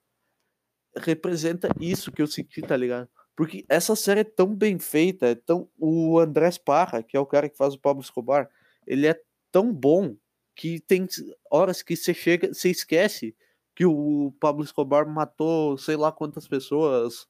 Representa 0.97 1.69
isso 1.79 2.11
que 2.11 2.21
eu 2.21 2.27
senti, 2.27 2.61
tá 2.61 2.75
ligado? 2.75 3.07
Porque 3.33 3.65
essa 3.69 3.95
série 3.95 4.19
é 4.19 4.25
tão 4.25 4.53
bem 4.53 4.77
feita, 4.77 5.27
é 5.27 5.35
tão... 5.35 5.69
o 5.79 6.19
Andrés 6.19 6.57
Parra, 6.57 7.01
que 7.01 7.15
é 7.15 7.19
o 7.19 7.25
cara 7.25 7.47
que 7.47 7.55
faz 7.55 7.73
o 7.75 7.79
Pablo 7.79 8.03
Escobar, 8.03 8.49
ele 8.85 9.07
é 9.07 9.17
tão 9.53 9.73
bom 9.73 10.17
que 10.53 10.81
tem 10.81 11.07
horas 11.49 11.81
que 11.81 11.95
você 11.95 12.13
chega, 12.13 12.53
você 12.53 12.69
esquece 12.69 13.33
que 13.75 13.85
o 13.85 14.33
Pablo 14.39 14.63
Escobar 14.63 15.07
matou 15.07 15.77
sei 15.77 15.95
lá 15.95 16.11
quantas 16.11 16.47
pessoas, 16.47 17.27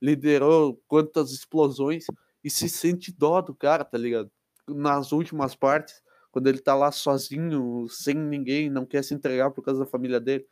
liderou 0.00 0.80
quantas 0.86 1.32
explosões 1.32 2.04
e 2.44 2.50
se 2.50 2.68
sente 2.68 3.12
dó 3.12 3.40
do 3.40 3.54
cara, 3.54 3.84
tá 3.84 3.98
ligado? 3.98 4.30
Nas 4.68 5.12
últimas 5.12 5.54
partes, 5.54 6.02
quando 6.30 6.48
ele 6.48 6.58
tá 6.58 6.74
lá 6.74 6.92
sozinho, 6.92 7.86
sem 7.88 8.14
ninguém, 8.14 8.68
não 8.68 8.84
quer 8.84 9.02
se 9.02 9.14
entregar 9.14 9.50
por 9.50 9.62
causa 9.62 9.80
da 9.80 9.90
família 9.90 10.20
dele. 10.20 10.46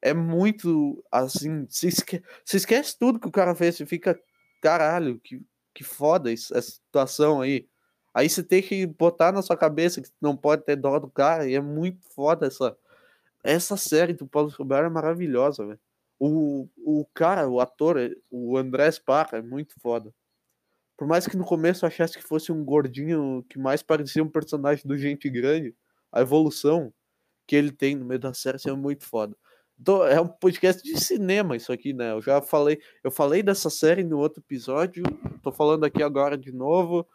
É 0.00 0.14
muito 0.14 1.04
assim, 1.10 1.66
você 1.68 1.88
esquece, 2.56 2.96
tudo 2.98 3.18
que 3.18 3.26
o 3.28 3.32
cara 3.32 3.54
fez, 3.54 3.76
você 3.76 3.86
fica 3.86 4.18
caralho, 4.62 5.18
que, 5.20 5.42
que 5.74 5.82
foda 5.82 6.32
essa 6.32 6.60
situação 6.60 7.40
aí. 7.40 7.68
Aí 8.14 8.28
você 8.28 8.42
tem 8.42 8.62
que 8.62 8.86
botar 8.86 9.32
na 9.32 9.42
sua 9.42 9.56
cabeça 9.56 10.00
que 10.00 10.08
não 10.20 10.36
pode 10.36 10.64
ter 10.64 10.76
dó 10.76 10.98
do 10.98 11.10
cara, 11.10 11.48
e 11.48 11.54
é 11.54 11.60
muito 11.60 12.00
foda 12.14 12.46
essa. 12.46 12.76
Essa 13.42 13.76
série 13.76 14.12
do 14.12 14.26
Paulo 14.26 14.48
Escobar 14.48 14.84
é 14.84 14.88
maravilhosa, 14.88 15.66
velho. 15.66 15.80
O, 16.18 16.68
o 16.78 17.06
cara, 17.14 17.48
o 17.48 17.60
ator, 17.60 17.96
o 18.30 18.56
Andrés 18.56 18.98
Parra, 18.98 19.38
é 19.38 19.42
muito 19.42 19.74
foda. 19.80 20.12
Por 20.96 21.06
mais 21.06 21.26
que 21.26 21.36
no 21.36 21.44
começo 21.44 21.84
eu 21.84 21.88
achasse 21.88 22.18
que 22.18 22.24
fosse 22.24 22.50
um 22.50 22.64
gordinho 22.64 23.44
que 23.48 23.58
mais 23.58 23.82
parecia 23.82 24.22
um 24.22 24.28
personagem 24.28 24.84
do 24.84 24.96
Gente 24.96 25.30
Grande, 25.30 25.74
a 26.12 26.20
evolução 26.20 26.92
que 27.46 27.54
ele 27.54 27.70
tem 27.70 27.94
no 27.94 28.04
meio 28.04 28.20
da 28.20 28.34
série 28.34 28.58
é 28.66 28.72
muito 28.72 29.04
foda 29.04 29.36
é 30.10 30.20
um 30.20 30.26
podcast 30.26 30.82
de 30.82 30.98
cinema 31.00 31.56
isso 31.56 31.72
aqui, 31.72 31.92
né? 31.92 32.12
Eu 32.12 32.20
já 32.20 32.40
falei, 32.42 32.80
eu 33.04 33.10
falei 33.10 33.42
dessa 33.42 33.70
série 33.70 34.02
no 34.02 34.18
outro 34.18 34.40
episódio, 34.40 35.04
tô 35.42 35.52
falando 35.52 35.84
aqui 35.84 36.02
agora 36.02 36.36
de 36.36 36.52
novo. 36.52 37.06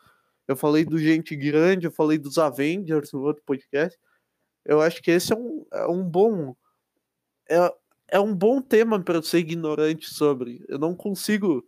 Eu 0.47 0.55
falei 0.55 0.85
do 0.85 0.97
Gente 0.97 1.35
Grande, 1.35 1.85
eu 1.87 1.91
falei 1.91 2.17
dos 2.17 2.37
Avengers 2.37 3.11
no 3.11 3.21
outro 3.21 3.43
podcast. 3.45 3.99
Eu 4.65 4.81
acho 4.81 5.01
que 5.01 5.11
esse 5.11 5.33
é 5.33 5.35
um, 5.35 5.65
é 5.71 5.87
um 5.87 6.03
bom 6.03 6.55
é, 7.49 7.73
é 8.09 8.19
um 8.19 8.33
bom 8.33 8.61
tema 8.61 9.01
para 9.01 9.21
ser 9.21 9.39
ignorante 9.39 10.09
sobre. 10.09 10.63
Eu 10.67 10.79
não 10.79 10.95
consigo 10.95 11.65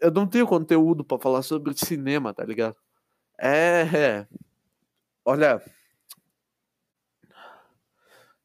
eu 0.00 0.10
não 0.10 0.26
tenho 0.26 0.46
conteúdo 0.46 1.04
para 1.04 1.18
falar 1.18 1.42
sobre 1.42 1.74
cinema, 1.76 2.32
tá 2.32 2.44
ligado? 2.44 2.76
É, 3.38 3.82
é. 3.82 4.26
Olha, 5.24 5.62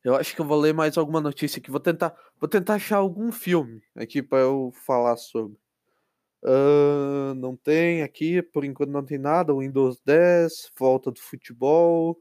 eu 0.04 0.16
acho 0.16 0.36
que 0.36 0.42
eu 0.42 0.46
vou 0.46 0.60
ler 0.60 0.74
mais 0.74 0.98
alguma 0.98 1.22
notícia 1.22 1.60
aqui. 1.60 1.72
Vou 1.72 1.80
tentar, 1.80 2.14
vou 2.40 2.50
tentar 2.50 2.76
achar 2.76 2.98
algum 2.98 3.32
filme 3.32 3.82
aqui 3.96 4.22
para 4.22 4.40
eu 4.40 4.72
falar 4.86 5.16
sobre. 5.16 5.58
Uh, 6.44 7.34
não 7.36 7.56
tem 7.56 8.04
aqui, 8.04 8.42
por 8.42 8.66
enquanto 8.66 8.90
não 8.90 9.04
tem 9.06 9.18
nada. 9.18 9.56
Windows 9.56 10.02
10, 10.06 10.72
volta 10.78 11.10
do 11.10 11.22
futebol. 11.22 12.20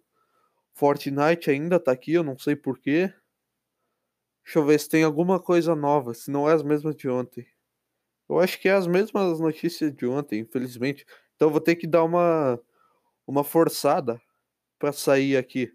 Fortnite 0.74 1.50
ainda 1.50 1.78
tá 1.78 1.92
aqui, 1.92 2.12
eu 2.12 2.22
não 2.22 2.38
sei 2.38 2.56
porquê. 2.56 3.12
Deixa 4.44 4.58
eu 4.58 4.64
ver 4.64 4.78
se 4.80 4.88
tem 4.88 5.04
alguma 5.04 5.38
coisa 5.40 5.74
nova, 5.74 6.14
se 6.14 6.30
não 6.30 6.48
é 6.48 6.54
as 6.54 6.62
mesmas 6.62 6.96
de 6.96 7.08
ontem. 7.08 7.46
Eu 8.28 8.40
acho 8.40 8.58
que 8.58 8.68
é 8.68 8.72
as 8.72 8.86
mesmas 8.86 9.38
notícias 9.40 9.94
de 9.94 10.06
ontem, 10.06 10.40
infelizmente. 10.40 11.06
Então 11.36 11.50
vou 11.50 11.60
ter 11.60 11.76
que 11.76 11.86
dar 11.86 12.02
uma, 12.04 12.58
uma 13.26 13.44
forçada 13.44 14.20
para 14.78 14.92
sair 14.92 15.36
aqui. 15.36 15.72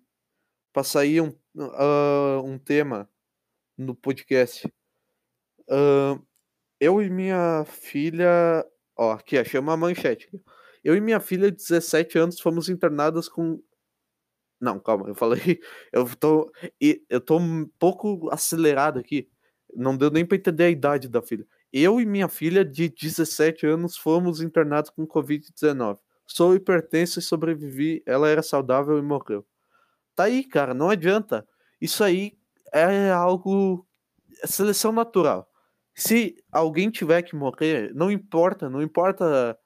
Para 0.74 0.84
sair 0.84 1.22
um, 1.22 1.30
uh, 1.56 2.44
um 2.44 2.58
tema 2.58 3.10
no 3.78 3.96
podcast. 3.96 4.68
Uh, 5.70 6.22
eu 6.80 7.02
e 7.02 7.10
minha 7.10 7.64
filha. 7.66 8.66
Ó, 8.96 9.12
aqui, 9.12 9.44
chama 9.46 9.74
a 9.74 9.78
manchete. 9.78 10.30
Eu 10.84 10.96
e 10.96 11.02
minha 11.02 11.20
filha 11.20 11.52
de 11.52 11.58
17 11.58 12.18
anos 12.18 12.40
fomos 12.40 12.70
internadas 12.70 13.28
com. 13.30 13.62
Não, 14.60 14.80
calma, 14.80 15.08
eu 15.08 15.16
falei. 15.16 15.60
Eu 15.94 16.06
tô, 16.16 16.52
eu 17.10 17.22
tô 17.22 17.38
um 17.38 17.68
pouco 17.80 18.30
acelerado 18.32 19.00
aqui. 19.00 19.28
Não 19.76 19.96
deu 19.98 20.10
nem 20.10 20.26
para 20.26 20.38
entender 20.38 20.64
a 20.66 20.70
idade 20.70 21.08
da 21.08 21.22
filha. 21.22 21.46
Eu 21.72 22.00
e 22.02 22.06
minha 22.06 22.28
filha 22.28 22.64
de 22.66 22.90
17 22.90 23.66
anos 23.68 23.98
fomos 23.98 24.42
internados 24.42 24.90
com 24.90 25.06
Covid-19. 25.08 26.00
Sou 26.26 26.56
hipertenso 26.56 27.20
e 27.20 27.22
sobrevivi. 27.22 28.02
Ela 28.06 28.30
era 28.30 28.42
saudável 28.42 28.98
e 28.98 29.02
morreu. 29.02 29.46
Tá 30.16 30.26
aí, 30.26 30.44
cara, 30.44 30.74
não 30.74 30.90
adianta. 30.90 31.48
Isso 31.82 32.04
aí 32.04 32.34
é 32.74 33.12
algo. 33.12 33.86
É 34.44 34.48
seleção 34.48 34.92
natural. 34.92 35.50
Se 35.96 36.36
alguém 36.52 36.90
tiver 36.92 37.24
que 37.24 37.36
morrer, 37.36 37.92
não 37.96 38.12
importa, 38.12 38.70
não 38.70 38.82
importa 38.82 39.58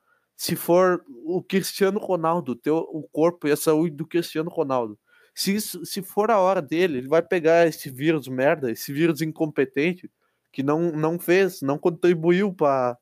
se 0.41 0.55
for 0.55 1.05
o 1.23 1.43
Cristiano 1.43 1.99
Ronaldo, 1.99 2.55
ter 2.55 2.71
o 2.71 3.07
corpo 3.11 3.47
e 3.47 3.51
a 3.51 3.55
saúde 3.55 3.95
do 3.95 4.07
Cristiano 4.07 4.49
Ronaldo. 4.49 4.97
Se, 5.35 5.53
isso, 5.53 5.85
se 5.85 6.01
for 6.01 6.31
a 6.31 6.39
hora 6.39 6.63
dele, 6.63 6.97
ele 6.97 7.07
vai 7.07 7.21
pegar 7.21 7.67
esse 7.67 7.91
vírus 7.91 8.27
merda, 8.27 8.71
esse 8.71 8.91
vírus 8.91 9.21
incompetente, 9.21 10.09
que 10.51 10.63
não, 10.63 10.91
não 10.93 11.19
fez, 11.19 11.61
não 11.61 11.77
contribuiu 11.77 12.51
para 12.51 12.97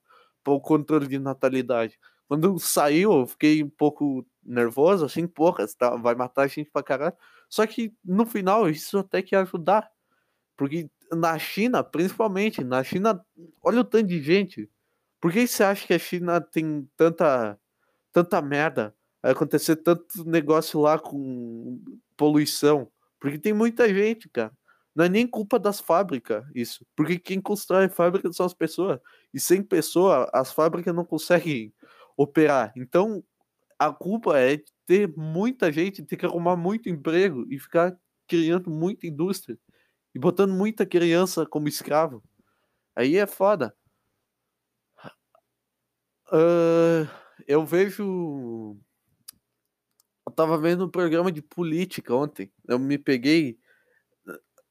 o 0.46 0.60
controle 0.60 1.08
de 1.08 1.18
natalidade. 1.18 1.98
Quando 2.28 2.60
saiu, 2.60 3.22
eu 3.22 3.26
fiquei 3.26 3.64
um 3.64 3.70
pouco 3.70 4.26
nervoso, 4.44 5.06
assim, 5.06 5.26
porra, 5.26 5.66
tá, 5.78 5.96
vai 5.96 6.16
matar 6.16 6.42
a 6.42 6.48
gente 6.48 6.70
pra 6.70 6.84
caralho. 6.84 7.16
Só 7.48 7.66
que 7.66 7.94
no 8.04 8.26
final 8.26 8.70
isso 8.70 8.98
até 8.98 9.22
que 9.22 9.34
ajudar. 9.34 9.90
Porque 10.58 10.90
na 11.10 11.40
China, 11.40 11.86
principalmente, 11.86 12.66
na 12.66 12.84
China, 12.84 13.26
olha 13.64 13.80
o 13.80 13.86
tanto 13.86 14.08
de 14.08 14.22
gente. 14.22 14.70
Por 15.22 15.32
que 15.32 15.48
você 15.48 15.64
acha 15.64 15.86
que 15.86 15.94
a 15.94 16.00
China 16.00 16.40
tem 16.42 16.88
tanta, 16.96 17.60
tanta 18.14 18.42
merda? 18.42 18.96
Acontecer 19.22 19.76
tanto 19.78 20.24
negócio 20.26 20.80
lá 20.80 20.98
com 20.98 21.82
poluição? 22.18 22.92
Porque 23.20 23.38
tem 23.38 23.54
muita 23.54 23.94
gente, 23.94 24.30
cara. 24.30 24.54
Não 24.96 25.06
é 25.06 25.10
nem 25.10 25.28
culpa 25.28 25.60
das 25.60 25.80
fábricas 25.80 26.46
isso. 26.56 26.86
Porque 26.96 27.20
quem 27.20 27.42
constrói 27.42 27.90
fábrica 27.90 28.32
são 28.34 28.46
as 28.46 28.54
pessoas. 28.54 29.00
E 29.34 29.40
sem 29.40 29.62
pessoa, 29.64 30.30
as 30.34 30.52
fábricas 30.52 30.96
não 30.96 31.06
conseguem 31.06 31.74
operar. 32.18 32.74
Então, 32.76 33.24
a 33.78 33.94
culpa 33.94 34.40
é 34.40 34.62
ter 34.86 35.08
muita 35.18 35.72
gente, 35.72 36.04
ter 36.04 36.18
que 36.18 36.26
arrumar 36.26 36.58
muito 36.58 36.90
emprego 36.90 37.46
e 37.50 37.60
ficar 37.60 37.98
criando 38.28 38.70
muita 38.70 39.08
indústria 39.08 39.58
e 40.14 40.20
botando 40.20 40.52
muita 40.54 40.86
criança 40.86 41.46
como 41.46 41.68
escravo. 41.68 42.24
Aí 42.96 43.18
é 43.18 43.26
foda. 43.26 43.74
Uh, 46.32 47.10
eu 47.48 47.66
vejo. 47.66 48.78
Eu 50.28 50.34
tava 50.34 50.58
vendo 50.58 50.86
um 50.86 50.90
programa 50.90 51.32
de 51.32 51.42
política 51.42 52.14
ontem. 52.14 52.52
Eu 52.68 52.78
me 52.78 52.98
peguei. 52.98 53.58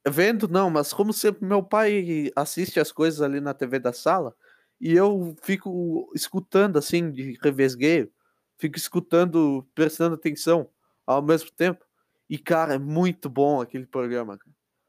Vendo, 0.06 0.48
não, 0.48 0.70
mas 0.70 0.92
como 0.92 1.12
sempre 1.12 1.44
meu 1.44 1.62
pai 1.62 2.30
assiste 2.34 2.80
as 2.80 2.90
coisas 2.92 3.20
ali 3.20 3.40
na 3.40 3.52
TV 3.52 3.78
da 3.78 3.92
sala, 3.92 4.34
e 4.80 4.94
eu 4.94 5.36
fico 5.42 6.10
escutando 6.14 6.78
assim, 6.78 7.10
de 7.10 7.38
revesgueio, 7.42 8.10
fico 8.56 8.78
escutando, 8.78 9.68
prestando 9.74 10.14
atenção 10.14 10.70
ao 11.06 11.20
mesmo 11.20 11.50
tempo. 11.50 11.84
E, 12.28 12.38
cara, 12.38 12.74
é 12.74 12.78
muito 12.78 13.28
bom 13.28 13.60
aquele 13.60 13.86
programa. 13.86 14.38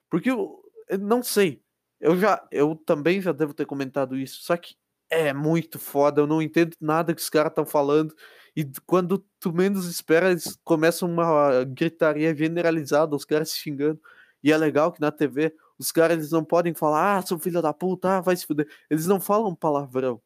Porque 0.09 0.29
eu, 0.29 0.61
eu 0.88 0.97
não 0.97 1.23
sei. 1.23 1.61
Eu 1.99 2.17
já, 2.17 2.45
eu 2.51 2.75
também 2.75 3.21
já 3.21 3.31
devo 3.31 3.53
ter 3.53 3.65
comentado 3.65 4.17
isso. 4.17 4.41
Só 4.43 4.55
que 4.57 4.75
é 5.09 5.33
muito 5.33 5.79
foda. 5.79 6.21
Eu 6.21 6.27
não 6.27 6.41
entendo 6.41 6.75
nada 6.79 7.13
que 7.13 7.21
os 7.21 7.29
caras 7.29 7.51
estão 7.51 7.65
falando. 7.65 8.13
E 8.55 8.65
quando 8.85 9.25
tu 9.39 9.53
menos 9.53 9.85
espera, 9.85 10.31
eles 10.31 10.57
começam 10.63 11.09
uma 11.09 11.63
gritaria 11.65 12.35
generalizada, 12.35 13.15
os 13.15 13.25
caras 13.25 13.51
se 13.51 13.59
xingando. 13.59 13.99
E 14.43 14.51
é 14.51 14.57
legal 14.57 14.91
que 14.91 15.01
na 15.01 15.11
TV 15.11 15.53
os 15.77 15.91
caras 15.91 16.17
eles 16.17 16.31
não 16.31 16.43
podem 16.43 16.73
falar, 16.73 17.17
ah, 17.17 17.21
seu 17.21 17.39
filho 17.39 17.61
da 17.61 17.73
puta, 17.73 18.17
ah, 18.17 18.21
vai 18.21 18.35
se 18.35 18.45
fuder. 18.45 18.67
Eles 18.89 19.05
não 19.07 19.19
falam 19.19 19.55
palavrão. 19.55 20.21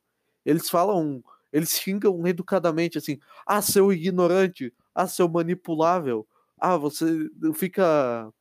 Eles 0.45 0.69
falam, 0.69 1.23
eles 1.51 1.71
xingam 1.71 2.25
educadamente 2.27 2.97
assim, 2.97 3.19
ah, 3.45 3.61
seu 3.61 3.91
ignorante, 3.93 4.73
ah, 4.95 5.07
seu 5.07 5.29
manipulável, 5.29 6.27
ah, 6.59 6.77
você 6.77 7.29
fica. 7.55 8.31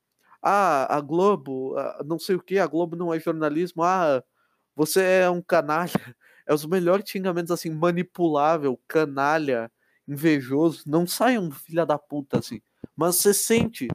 Ah, 0.42 0.96
a 0.96 1.00
Globo, 1.00 1.76
ah, 1.78 2.02
não 2.06 2.18
sei 2.18 2.36
o 2.36 2.42
que, 2.42 2.58
a 2.58 2.66
Globo 2.66 2.96
não 2.96 3.14
é 3.14 3.20
jornalismo, 3.20 3.82
ah, 3.84 4.22
você 4.76 5.02
é 5.02 5.30
um 5.30 5.42
canalha. 5.42 5.92
É 6.52 6.54
os 6.54 6.66
melhores 6.66 7.08
xingamentos 7.08 7.50
assim, 7.50 7.70
manipulável, 7.70 8.78
canalha, 8.86 9.70
invejoso. 10.06 10.82
Não 10.86 11.06
saiam 11.06 11.50
filha 11.50 11.86
da 11.86 11.98
puta 11.98 12.38
assim. 12.38 12.60
Mas 12.96 13.16
você 13.16 13.32
sente 13.32 13.88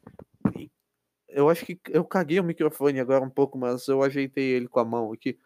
eu 1.37 1.51
acho 1.51 1.63
que 1.67 1.79
eu 1.89 2.03
caguei 2.03 2.39
o 2.39 2.43
microfone 2.43 2.99
agora 2.99 3.23
um 3.23 3.29
pouco, 3.29 3.59
mas 3.59 3.87
eu 3.87 4.01
ajeitei 4.01 4.43
ele 4.43 4.67
com 4.67 4.79
a 4.79 4.85
mão 4.85 5.13
aqui. 5.13 5.37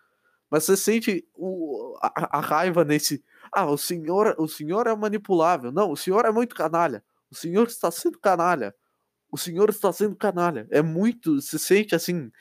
Mas 0.49 0.63
você 0.63 0.77
sente 0.77 1.27
o, 1.33 1.97
a, 2.01 2.37
a, 2.37 2.39
raiva 2.39 2.85
nesse. 2.85 3.21
Ah, 3.51 3.65
o 3.69 3.77
senhor, 3.77 4.33
o 4.37 4.47
senhor 4.47 4.87
é 4.87 4.95
manipulável. 4.95 5.69
Não, 5.69 5.91
o 5.91 5.97
senhor 5.97 6.23
é 6.25 6.31
muito 6.31 6.55
canalha. 6.55 7.03
O 7.29 7.35
senhor 7.35 7.67
está 7.67 7.91
sendo 7.91 8.17
canalha. 8.19 8.73
O 9.29 9.37
senhor 9.37 9.69
está 9.69 9.91
sendo 9.91 10.15
canalha. 10.15 10.65
É 10.71 10.81
muito. 10.81 11.41
Se 11.41 11.59
sente 11.59 11.93
assim 11.93 12.31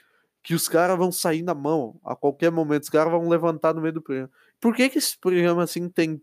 que 0.45 0.55
os 0.55 0.69
caras 0.69 0.97
vão 0.97 1.11
sair 1.11 1.43
na 1.43 1.55
mão 1.55 2.01
a 2.05 2.15
qualquer 2.15 2.53
momento. 2.53 2.85
Os 2.85 2.89
caras 2.89 3.13
vão 3.13 3.29
levantar 3.29 3.75
no 3.75 3.81
meio 3.81 3.95
do 3.95 4.03
programa. 4.03 4.31
Por 4.61 4.75
que, 4.75 4.89
que 4.89 4.99
esse 4.99 5.19
programa 5.19 5.63
assim 5.65 5.89
tem 5.89 6.23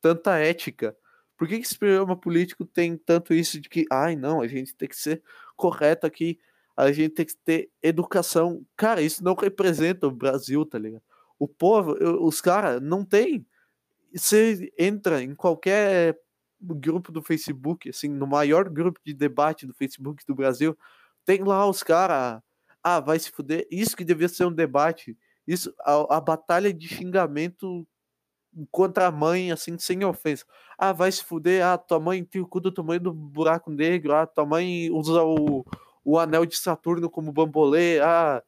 tanta 0.00 0.38
ética? 0.38 0.96
Por 1.36 1.48
que, 1.48 1.58
que 1.58 1.66
esse 1.66 1.78
programa 1.78 2.16
político 2.16 2.64
tem 2.64 2.96
tanto 2.96 3.34
isso 3.34 3.60
de 3.60 3.68
que, 3.68 3.84
ai 3.90 4.16
não, 4.16 4.40
a 4.40 4.46
gente 4.46 4.74
tem 4.74 4.88
que 4.88 4.96
ser 4.96 5.22
correto 5.56 6.06
aqui 6.06 6.38
a 6.76 6.90
gente 6.90 7.10
tem 7.14 7.26
que 7.26 7.36
ter 7.36 7.70
educação. 7.82 8.64
Cara, 8.76 9.00
isso 9.00 9.22
não 9.22 9.34
representa 9.34 10.06
o 10.06 10.10
Brasil, 10.10 10.64
tá 10.66 10.78
ligado? 10.78 11.02
O 11.38 11.46
povo, 11.46 11.96
os 12.24 12.40
caras 12.40 12.80
não 12.80 13.04
tem. 13.04 13.46
Você 14.12 14.72
entra 14.78 15.22
em 15.22 15.34
qualquer 15.34 16.18
grupo 16.60 17.12
do 17.12 17.22
Facebook, 17.22 17.88
assim, 17.88 18.08
no 18.08 18.26
maior 18.26 18.68
grupo 18.68 19.00
de 19.04 19.12
debate 19.14 19.66
do 19.66 19.74
Facebook 19.74 20.24
do 20.26 20.34
Brasil, 20.34 20.76
tem 21.24 21.42
lá 21.42 21.68
os 21.68 21.82
caras, 21.82 22.40
ah, 22.82 23.00
vai 23.00 23.18
se 23.18 23.30
fuder. 23.30 23.66
Isso 23.70 23.96
que 23.96 24.04
devia 24.04 24.28
ser 24.28 24.46
um 24.46 24.52
debate. 24.52 25.16
Isso, 25.46 25.74
a, 25.80 26.16
a 26.16 26.20
batalha 26.20 26.72
de 26.72 26.88
xingamento 26.88 27.86
contra 28.70 29.06
a 29.08 29.10
mãe, 29.12 29.50
assim, 29.52 29.78
sem 29.78 30.04
ofensa. 30.04 30.44
Ah, 30.78 30.92
vai 30.92 31.10
se 31.10 31.24
fuder, 31.24 31.64
ah, 31.64 31.78
tua 31.78 32.00
mãe 32.00 32.24
tem 32.24 32.40
o 32.40 32.46
cu 32.46 32.60
do 32.60 32.72
tamanho 32.72 33.00
do 33.00 33.12
buraco 33.12 33.70
negro, 33.70 34.14
ah, 34.14 34.26
tua 34.26 34.46
mãe 34.46 34.90
usa 34.90 35.22
o, 35.22 35.64
o 36.04 36.18
anel 36.18 36.46
de 36.46 36.56
Saturno 36.56 37.10
como 37.10 37.32
bambolê. 37.32 38.00
Ah, 38.00 38.42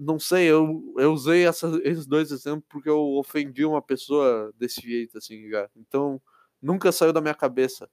não 0.00 0.18
sei, 0.18 0.46
eu, 0.46 0.94
eu 0.98 1.12
usei 1.12 1.46
essa, 1.46 1.68
esses 1.84 2.06
dois 2.06 2.30
exemplos 2.32 2.64
porque 2.68 2.88
eu 2.88 3.00
ofendi 3.16 3.64
uma 3.64 3.82
pessoa 3.82 4.52
desse 4.58 4.80
jeito, 4.80 5.18
assim, 5.18 5.48
já. 5.50 5.68
Então, 5.76 6.20
nunca 6.60 6.90
saiu 6.92 7.12
da 7.12 7.20
minha 7.20 7.34
cabeça. 7.34 7.88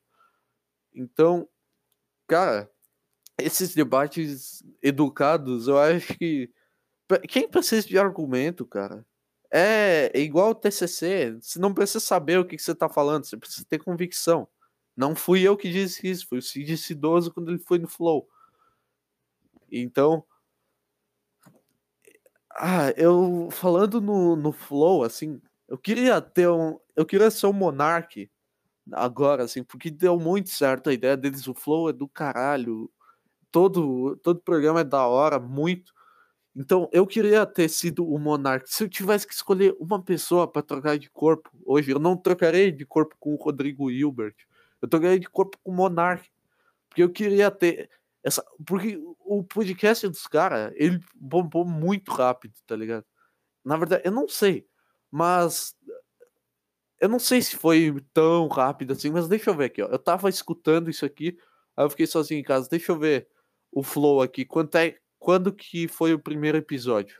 Então, 0.93 1.47
cara, 2.27 2.69
esses 3.39 3.73
debates 3.75 4.63
educados, 4.81 5.67
eu 5.67 5.77
acho 5.77 6.17
que. 6.17 6.51
Quem 7.19 7.47
precisa 7.47 7.87
de 7.87 7.97
argumento, 7.97 8.65
cara? 8.65 9.05
É, 9.51 10.11
é 10.13 10.19
igual 10.19 10.51
o 10.51 10.55
TCC. 10.55 11.37
Você 11.39 11.59
não 11.59 11.73
precisa 11.73 11.99
saber 11.99 12.39
o 12.39 12.45
que, 12.45 12.55
que 12.55 12.63
você 12.63 12.71
está 12.71 12.89
falando, 12.89 13.25
você 13.25 13.37
precisa 13.37 13.65
ter 13.67 13.79
convicção. 13.79 14.47
Não 14.95 15.15
fui 15.15 15.41
eu 15.41 15.57
que 15.57 15.71
disse 15.71 16.07
isso, 16.07 16.27
foi 16.27 16.39
o 16.39 16.41
Cid 16.41 16.77
Cidoso 16.77 17.31
quando 17.33 17.49
ele 17.49 17.59
foi 17.59 17.79
no 17.79 17.87
Flow. 17.87 18.27
Então, 19.71 20.23
ah, 22.55 22.91
eu 22.95 23.49
falando 23.51 23.99
no, 23.99 24.35
no 24.35 24.51
Flow, 24.51 25.03
assim, 25.03 25.41
eu 25.67 25.77
queria 25.77 26.21
ter 26.21 26.47
um. 26.49 26.79
Eu 26.95 27.05
queria 27.05 27.31
ser 27.31 27.47
um 27.47 27.53
Monark 27.53 28.29
agora, 28.91 29.43
assim, 29.43 29.63
porque 29.63 29.89
deu 29.89 30.19
muito 30.19 30.49
certo 30.49 30.89
a 30.89 30.93
ideia 30.93 31.17
deles. 31.17 31.47
O 31.47 31.53
Flow 31.55 31.89
é 31.89 31.93
do 31.93 32.07
caralho. 32.07 32.91
Todo, 33.51 34.17
todo 34.17 34.41
programa 34.41 34.81
é 34.81 34.83
da 34.83 35.07
hora, 35.07 35.39
muito. 35.39 35.92
Então, 36.55 36.89
eu 36.91 37.07
queria 37.07 37.45
ter 37.45 37.69
sido 37.69 38.07
o 38.07 38.19
Monark. 38.19 38.69
Se 38.69 38.83
eu 38.83 38.89
tivesse 38.89 39.27
que 39.27 39.33
escolher 39.33 39.75
uma 39.79 40.01
pessoa 40.03 40.47
para 40.47 40.61
trocar 40.61 40.97
de 40.97 41.09
corpo 41.09 41.49
hoje, 41.65 41.91
eu 41.91 41.99
não 41.99 42.15
trocarei 42.15 42.71
de 42.71 42.85
corpo 42.85 43.15
com 43.19 43.33
o 43.33 43.37
Rodrigo 43.37 43.89
Hilbert. 43.91 44.35
Eu 44.81 44.87
trocaria 44.87 45.19
de 45.19 45.29
corpo 45.29 45.57
com 45.63 45.71
o 45.71 45.75
Monark. 45.75 46.29
Porque 46.89 47.03
eu 47.03 47.11
queria 47.11 47.49
ter 47.51 47.89
Essa, 48.23 48.43
porque 48.65 48.97
o 49.19 49.43
podcast 49.43 50.07
dos 50.07 50.27
caras, 50.27 50.71
ele 50.77 50.99
bombou 51.15 51.65
muito 51.65 52.11
rápido, 52.11 52.53
tá 52.65 52.75
ligado? 52.75 53.05
Na 53.65 53.77
verdade, 53.77 54.03
eu 54.05 54.11
não 54.11 54.27
sei, 54.27 54.67
mas 55.11 55.75
eu 56.99 57.09
não 57.09 57.19
sei 57.19 57.41
se 57.41 57.57
foi 57.57 57.93
tão 58.13 58.47
rápido 58.47 58.93
assim, 58.93 59.11
mas 59.11 59.27
deixa 59.27 59.49
eu 59.49 59.55
ver 59.57 59.65
aqui, 59.65 59.81
ó. 59.81 59.87
Eu 59.87 59.99
tava 59.99 60.29
escutando 60.29 60.89
isso 60.89 61.05
aqui, 61.05 61.37
aí 61.75 61.85
eu 61.85 61.89
fiquei 61.89 62.07
sozinho 62.07 62.39
em 62.39 62.43
casa. 62.43 62.69
Deixa 62.69 62.91
eu 62.91 62.99
ver 62.99 63.27
o 63.71 63.83
flow 63.83 64.21
aqui. 64.21 64.45
Quanto 64.45 64.75
é, 64.77 64.97
quando 65.23 65.53
que 65.53 65.87
foi 65.87 66.13
o 66.13 66.19
primeiro 66.19 66.57
episódio? 66.57 67.17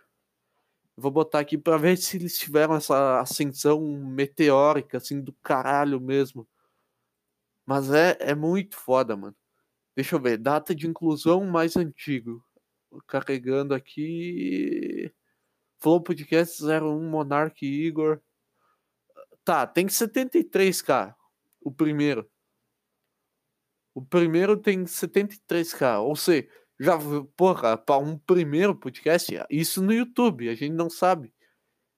Vou 0.93 1.09
botar 1.09 1.39
aqui 1.39 1.57
para 1.57 1.77
ver 1.77 1.95
se 1.97 2.17
eles 2.17 2.37
tiveram 2.37 2.75
essa 2.75 3.21
ascensão 3.21 3.79
meteórica, 3.81 4.97
assim, 4.97 5.21
do 5.21 5.31
caralho 5.41 6.01
mesmo. 6.01 6.45
Mas 7.65 7.89
é, 7.93 8.17
é 8.19 8.35
muito 8.35 8.75
foda, 8.75 9.15
mano. 9.15 9.35
Deixa 9.95 10.17
eu 10.17 10.19
ver. 10.19 10.37
Data 10.37 10.75
de 10.75 10.85
inclusão 10.85 11.45
mais 11.45 11.77
antigo. 11.77 12.43
Carregando 13.07 13.73
aqui. 13.73 15.09
Flow 15.79 16.01
Podcast 16.01 16.61
01, 16.61 17.09
Monark 17.09 17.65
Igor. 17.65 18.19
Tá, 19.45 19.65
tem 19.65 19.87
73k. 19.87 21.15
O 21.61 21.71
primeiro. 21.71 22.29
O 23.95 24.03
primeiro 24.03 24.57
tem 24.57 24.83
73k. 24.83 26.01
Ou 26.01 26.17
seja, 26.17 26.49
já, 26.79 26.97
porra, 27.35 27.77
para 27.77 27.97
um 27.97 28.17
primeiro 28.17 28.75
podcast, 28.75 29.31
isso 29.49 29.81
no 29.81 29.93
YouTube, 29.93 30.49
a 30.49 30.55
gente 30.55 30.73
não 30.73 30.89
sabe. 30.89 31.33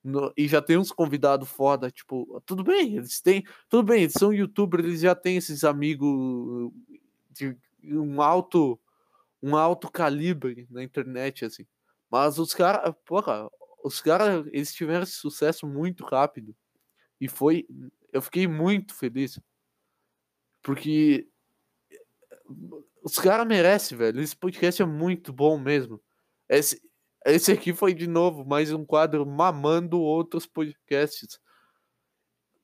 No, 0.03 0.31
e 0.37 0.47
já 0.47 0.61
tem 0.61 0.77
uns 0.77 0.91
convidados 0.91 1.49
foda, 1.49 1.89
tipo, 1.89 2.39
tudo 2.45 2.63
bem, 2.63 2.97
eles 2.97 3.19
têm, 3.21 3.43
tudo 3.67 3.83
bem, 3.83 4.03
eles 4.03 4.13
são 4.13 4.31
youtubers, 4.31 4.85
eles 4.85 5.01
já 5.01 5.15
têm 5.15 5.37
esses 5.37 5.63
amigos 5.63 6.71
de 7.31 7.57
um 7.83 8.21
alto, 8.21 8.79
um 9.41 9.55
alto 9.55 9.89
calibre 9.89 10.67
na 10.69 10.83
internet, 10.83 11.45
assim. 11.45 11.65
Mas 12.09 12.37
os 12.37 12.53
caras, 12.53 12.93
porra, 13.03 13.49
os 13.83 13.99
caras, 14.01 14.45
eles 14.51 14.73
tiveram 14.73 15.03
esse 15.03 15.13
sucesso 15.13 15.67
muito 15.67 16.03
rápido. 16.03 16.55
E 17.19 17.27
foi, 17.27 17.67
eu 18.13 18.21
fiquei 18.21 18.47
muito 18.47 18.93
feliz. 18.93 19.39
Porque 20.61 21.27
os 23.05 23.19
caras 23.19 23.45
merecem, 23.45 23.95
velho. 23.95 24.19
Esse 24.19 24.35
podcast 24.35 24.81
é 24.81 24.85
muito 24.85 25.31
bom 25.31 25.59
mesmo. 25.59 26.01
Esse, 26.49 26.81
esse 27.23 27.51
aqui 27.51 27.71
foi 27.71 27.93
de 27.93 28.07
novo 28.07 28.43
mais 28.43 28.73
um 28.73 28.83
quadro 28.83 29.23
mamando 29.23 30.01
outros 30.01 30.47
podcasts. 30.47 31.39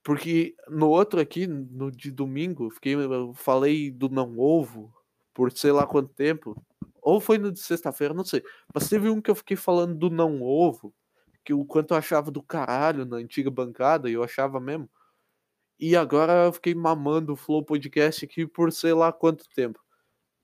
Porque 0.03 0.55
no 0.67 0.89
outro 0.89 1.19
aqui, 1.19 1.45
no 1.45 1.91
de 1.91 2.09
domingo, 2.09 2.71
fiquei, 2.71 2.95
eu 2.95 3.35
falei 3.35 3.91
do 3.91 4.09
não 4.09 4.39
ovo 4.39 4.91
por 5.31 5.51
sei 5.51 5.71
lá 5.71 5.85
quanto 5.85 6.11
tempo. 6.15 6.59
Ou 7.03 7.19
foi 7.19 7.37
no 7.37 7.51
de 7.51 7.59
sexta-feira, 7.59 8.11
não 8.11 8.25
sei. 8.25 8.43
Mas 8.73 8.89
teve 8.89 9.11
um 9.11 9.21
que 9.21 9.29
eu 9.29 9.35
fiquei 9.35 9.55
falando 9.55 9.93
do 9.93 10.09
não 10.09 10.41
ovo, 10.41 10.91
que 11.45 11.53
o 11.53 11.63
quanto 11.63 11.93
eu 11.93 11.97
achava 11.97 12.31
do 12.31 12.41
caralho 12.41 13.05
na 13.05 13.17
antiga 13.17 13.51
bancada, 13.51 14.09
e 14.09 14.13
eu 14.13 14.23
achava 14.23 14.59
mesmo. 14.59 14.89
E 15.79 15.95
agora 15.95 16.45
eu 16.45 16.53
fiquei 16.53 16.73
mamando 16.73 17.33
o 17.33 17.35
Flow 17.35 17.63
Podcast 17.63 18.25
aqui 18.25 18.47
por 18.47 18.71
sei 18.71 18.93
lá 18.93 19.11
quanto 19.13 19.47
tempo. 19.49 19.79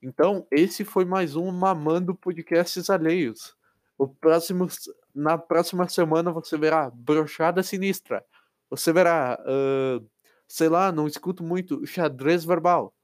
Então, 0.00 0.46
esse 0.50 0.84
foi 0.84 1.04
mais 1.04 1.34
um 1.34 1.50
Mamando 1.50 2.14
Podcasts 2.14 2.88
Alheios. 2.88 3.56
O 3.96 4.06
próximo, 4.06 4.68
na 5.12 5.36
próxima 5.36 5.88
semana 5.88 6.30
você 6.30 6.56
verá 6.56 6.88
Brochada 6.88 7.64
Sinistra. 7.64 8.24
Você 8.70 8.92
verá, 8.92 9.36
uh, 9.40 10.08
sei 10.46 10.68
lá, 10.68 10.92
não 10.92 11.08
escuto 11.08 11.42
muito 11.42 11.84
xadrez 11.84 12.44
verbal. 12.44 12.94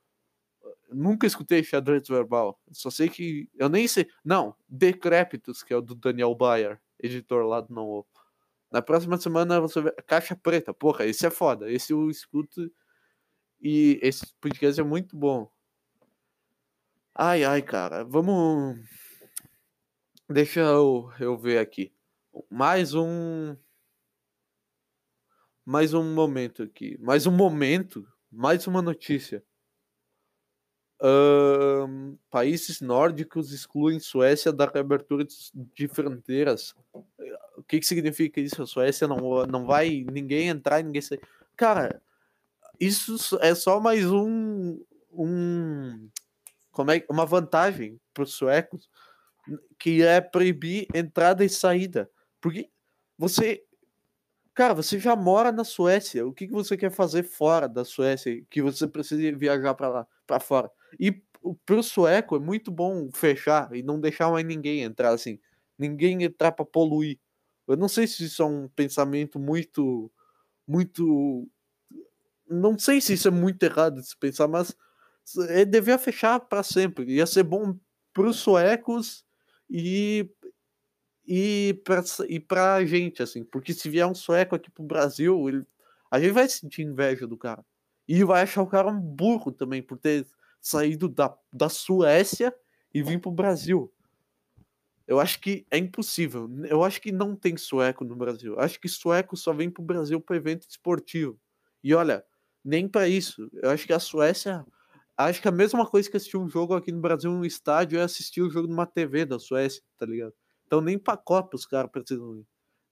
Nunca 0.88 1.26
escutei 1.26 1.64
xadrez 1.64 2.06
verbal. 2.06 2.60
Só 2.70 2.90
sei 2.90 3.08
que. 3.08 3.48
Eu 3.56 3.68
nem 3.68 3.88
sei. 3.88 4.08
Não, 4.24 4.54
Decrépitos, 4.68 5.64
que 5.64 5.72
é 5.72 5.76
o 5.76 5.82
do 5.82 5.96
Daniel 5.96 6.34
Bayer, 6.36 6.80
editor 7.00 7.44
lá 7.44 7.60
do 7.60 7.74
Não 7.74 8.06
Na 8.70 8.80
próxima 8.80 9.16
semana 9.16 9.60
você 9.60 9.80
vê 9.82 9.90
Caixa 10.06 10.36
Preta. 10.36 10.72
Porra, 10.72 11.06
esse 11.06 11.26
é 11.26 11.30
foda. 11.30 11.70
Esse 11.70 11.92
eu 11.92 12.08
escuto. 12.08 12.70
E 13.60 13.98
esse 14.02 14.32
podcast 14.40 14.80
é 14.80 14.84
muito 14.84 15.16
bom. 15.16 15.50
Ai, 17.16 17.44
ai, 17.44 17.62
cara. 17.62 18.02
Vamos. 18.02 18.76
Deixa 20.28 20.60
eu, 20.60 21.12
eu 21.20 21.38
ver 21.38 21.58
aqui. 21.58 21.92
Mais 22.50 22.92
um. 22.92 23.56
Mais 25.64 25.94
um 25.94 26.12
momento 26.12 26.64
aqui. 26.64 26.98
Mais 27.00 27.24
um 27.24 27.30
momento. 27.30 28.04
Mais 28.32 28.66
uma 28.66 28.82
notícia. 28.82 29.44
Um, 31.00 32.18
países 32.30 32.80
nórdicos 32.80 33.52
excluem 33.52 34.00
Suécia 34.00 34.52
da 34.52 34.66
reabertura 34.66 35.24
de 35.54 35.86
fronteiras. 35.86 36.74
O 37.56 37.62
que, 37.62 37.78
que 37.78 37.86
significa 37.86 38.40
isso? 38.40 38.60
A 38.60 38.66
Suécia 38.66 39.06
não, 39.06 39.46
não 39.46 39.66
vai 39.66 40.04
ninguém 40.10 40.48
entrar 40.48 40.82
ninguém 40.82 41.02
sair. 41.02 41.20
Cara, 41.56 42.02
isso 42.80 43.38
é 43.40 43.54
só 43.54 43.78
mais 43.78 44.04
um, 44.10 44.82
um 45.12 46.10
como 46.74 46.90
é 46.90 47.04
uma 47.08 47.24
vantagem 47.24 47.98
para 48.12 48.24
os 48.24 48.34
suecos 48.34 48.90
que 49.78 50.02
é 50.02 50.20
proibir 50.20 50.86
entrada 50.92 51.44
e 51.44 51.48
saída. 51.48 52.10
Porque 52.40 52.68
você, 53.16 53.62
cara, 54.52 54.74
você 54.74 54.98
já 54.98 55.14
mora 55.14 55.52
na 55.52 55.64
Suécia. 55.64 56.26
O 56.26 56.32
que, 56.32 56.46
que 56.46 56.52
você 56.52 56.76
quer 56.76 56.90
fazer 56.90 57.22
fora 57.22 57.68
da 57.68 57.84
Suécia 57.84 58.44
que 58.50 58.60
você 58.60 58.86
precisa 58.86 59.36
viajar 59.36 59.74
para 59.74 59.88
lá, 59.88 60.06
para 60.26 60.40
fora? 60.40 60.70
E 60.98 61.22
para 61.64 61.76
o 61.76 61.82
sueco 61.82 62.36
é 62.36 62.40
muito 62.40 62.70
bom 62.70 63.10
fechar 63.12 63.74
e 63.74 63.82
não 63.82 64.00
deixar 64.00 64.30
mais 64.30 64.44
ninguém 64.44 64.82
entrar 64.82 65.10
assim, 65.10 65.38
ninguém 65.78 66.24
entrar 66.24 66.52
para 66.52 66.64
poluir. 66.64 67.18
Eu 67.68 67.76
não 67.76 67.88
sei 67.88 68.06
se 68.06 68.24
isso 68.24 68.42
é 68.42 68.46
um 68.46 68.68
pensamento 68.68 69.38
muito, 69.38 70.10
muito, 70.66 71.48
não 72.48 72.78
sei 72.78 73.00
se 73.00 73.12
isso 73.14 73.28
é 73.28 73.30
muito 73.30 73.62
errado 73.62 74.00
de 74.00 74.08
se 74.08 74.16
pensar, 74.16 74.48
mas 74.48 74.74
ele 75.48 75.64
devia 75.66 75.98
fechar 75.98 76.40
para 76.40 76.62
sempre. 76.62 77.04
Ia 77.12 77.26
ser 77.26 77.42
bom 77.42 77.76
para 78.12 78.28
os 78.28 78.36
suecos 78.36 79.24
e 79.68 80.28
e 81.26 81.82
para 82.46 82.82
e 82.82 82.86
gente, 82.86 83.22
assim, 83.22 83.44
porque 83.44 83.72
se 83.72 83.88
vier 83.88 84.06
um 84.06 84.14
sueco 84.14 84.54
aqui 84.54 84.70
pro 84.70 84.84
Brasil, 84.84 85.48
ele, 85.48 85.66
a 86.10 86.20
gente 86.20 86.32
vai 86.32 86.46
sentir 86.48 86.82
inveja 86.82 87.26
do 87.26 87.36
cara. 87.36 87.64
E 88.06 88.22
vai 88.22 88.42
achar 88.42 88.60
o 88.60 88.66
cara 88.66 88.90
um 88.90 89.00
burro 89.00 89.50
também 89.50 89.82
por 89.82 89.96
ter 89.96 90.26
saído 90.60 91.08
da, 91.08 91.34
da 91.50 91.70
Suécia 91.70 92.54
e 92.92 93.02
vir 93.02 93.20
pro 93.20 93.30
Brasil. 93.30 93.90
Eu 95.06 95.20
acho 95.20 95.40
que 95.40 95.66
é 95.70 95.78
impossível. 95.78 96.48
Eu 96.64 96.84
acho 96.84 97.00
que 97.00 97.10
não 97.12 97.34
tem 97.34 97.56
sueco 97.56 98.04
no 98.04 98.16
Brasil. 98.16 98.54
Eu 98.54 98.60
acho 98.60 98.78
que 98.80 98.88
sueco 98.88 99.36
só 99.36 99.52
vem 99.52 99.70
pro 99.70 99.82
Brasil 99.82 100.20
para 100.20 100.36
evento 100.36 100.66
esportivo. 100.68 101.38
E 101.82 101.94
olha, 101.94 102.24
nem 102.64 102.88
para 102.88 103.08
isso. 103.08 103.50
Eu 103.62 103.70
acho 103.70 103.86
que 103.86 103.92
a 103.92 103.98
Suécia 103.98 104.64
Acho 105.16 105.40
que 105.40 105.48
a 105.48 105.52
mesma 105.52 105.86
coisa 105.86 106.10
que 106.10 106.16
assistir 106.16 106.36
um 106.36 106.48
jogo 106.48 106.74
aqui 106.74 106.90
no 106.90 107.00
Brasil 107.00 107.30
no 107.30 107.46
estádio 107.46 107.98
é 107.98 108.02
assistir 108.02 108.42
o 108.42 108.46
um 108.46 108.50
jogo 108.50 108.66
numa 108.66 108.86
TV 108.86 109.24
da 109.24 109.38
Suécia, 109.38 109.82
tá 109.96 110.04
ligado? 110.04 110.34
Então 110.66 110.80
nem 110.80 110.98
pra 110.98 111.16
Copa 111.16 111.56
os 111.56 111.64
caras 111.64 111.90
precisam 111.90 112.36
ir. 112.36 112.46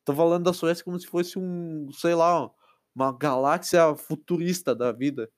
Tô 0.05 0.15
falando 0.15 0.45
da 0.45 0.53
Suécia 0.53 0.85
como 0.85 0.99
se 0.99 1.07
fosse 1.07 1.39
um, 1.39 1.91
sei 1.93 2.15
lá, 2.15 2.49
uma 2.95 3.13
galáxia 3.13 3.95
futurista 3.97 4.75
da 4.75 4.93
vida. 4.93 5.29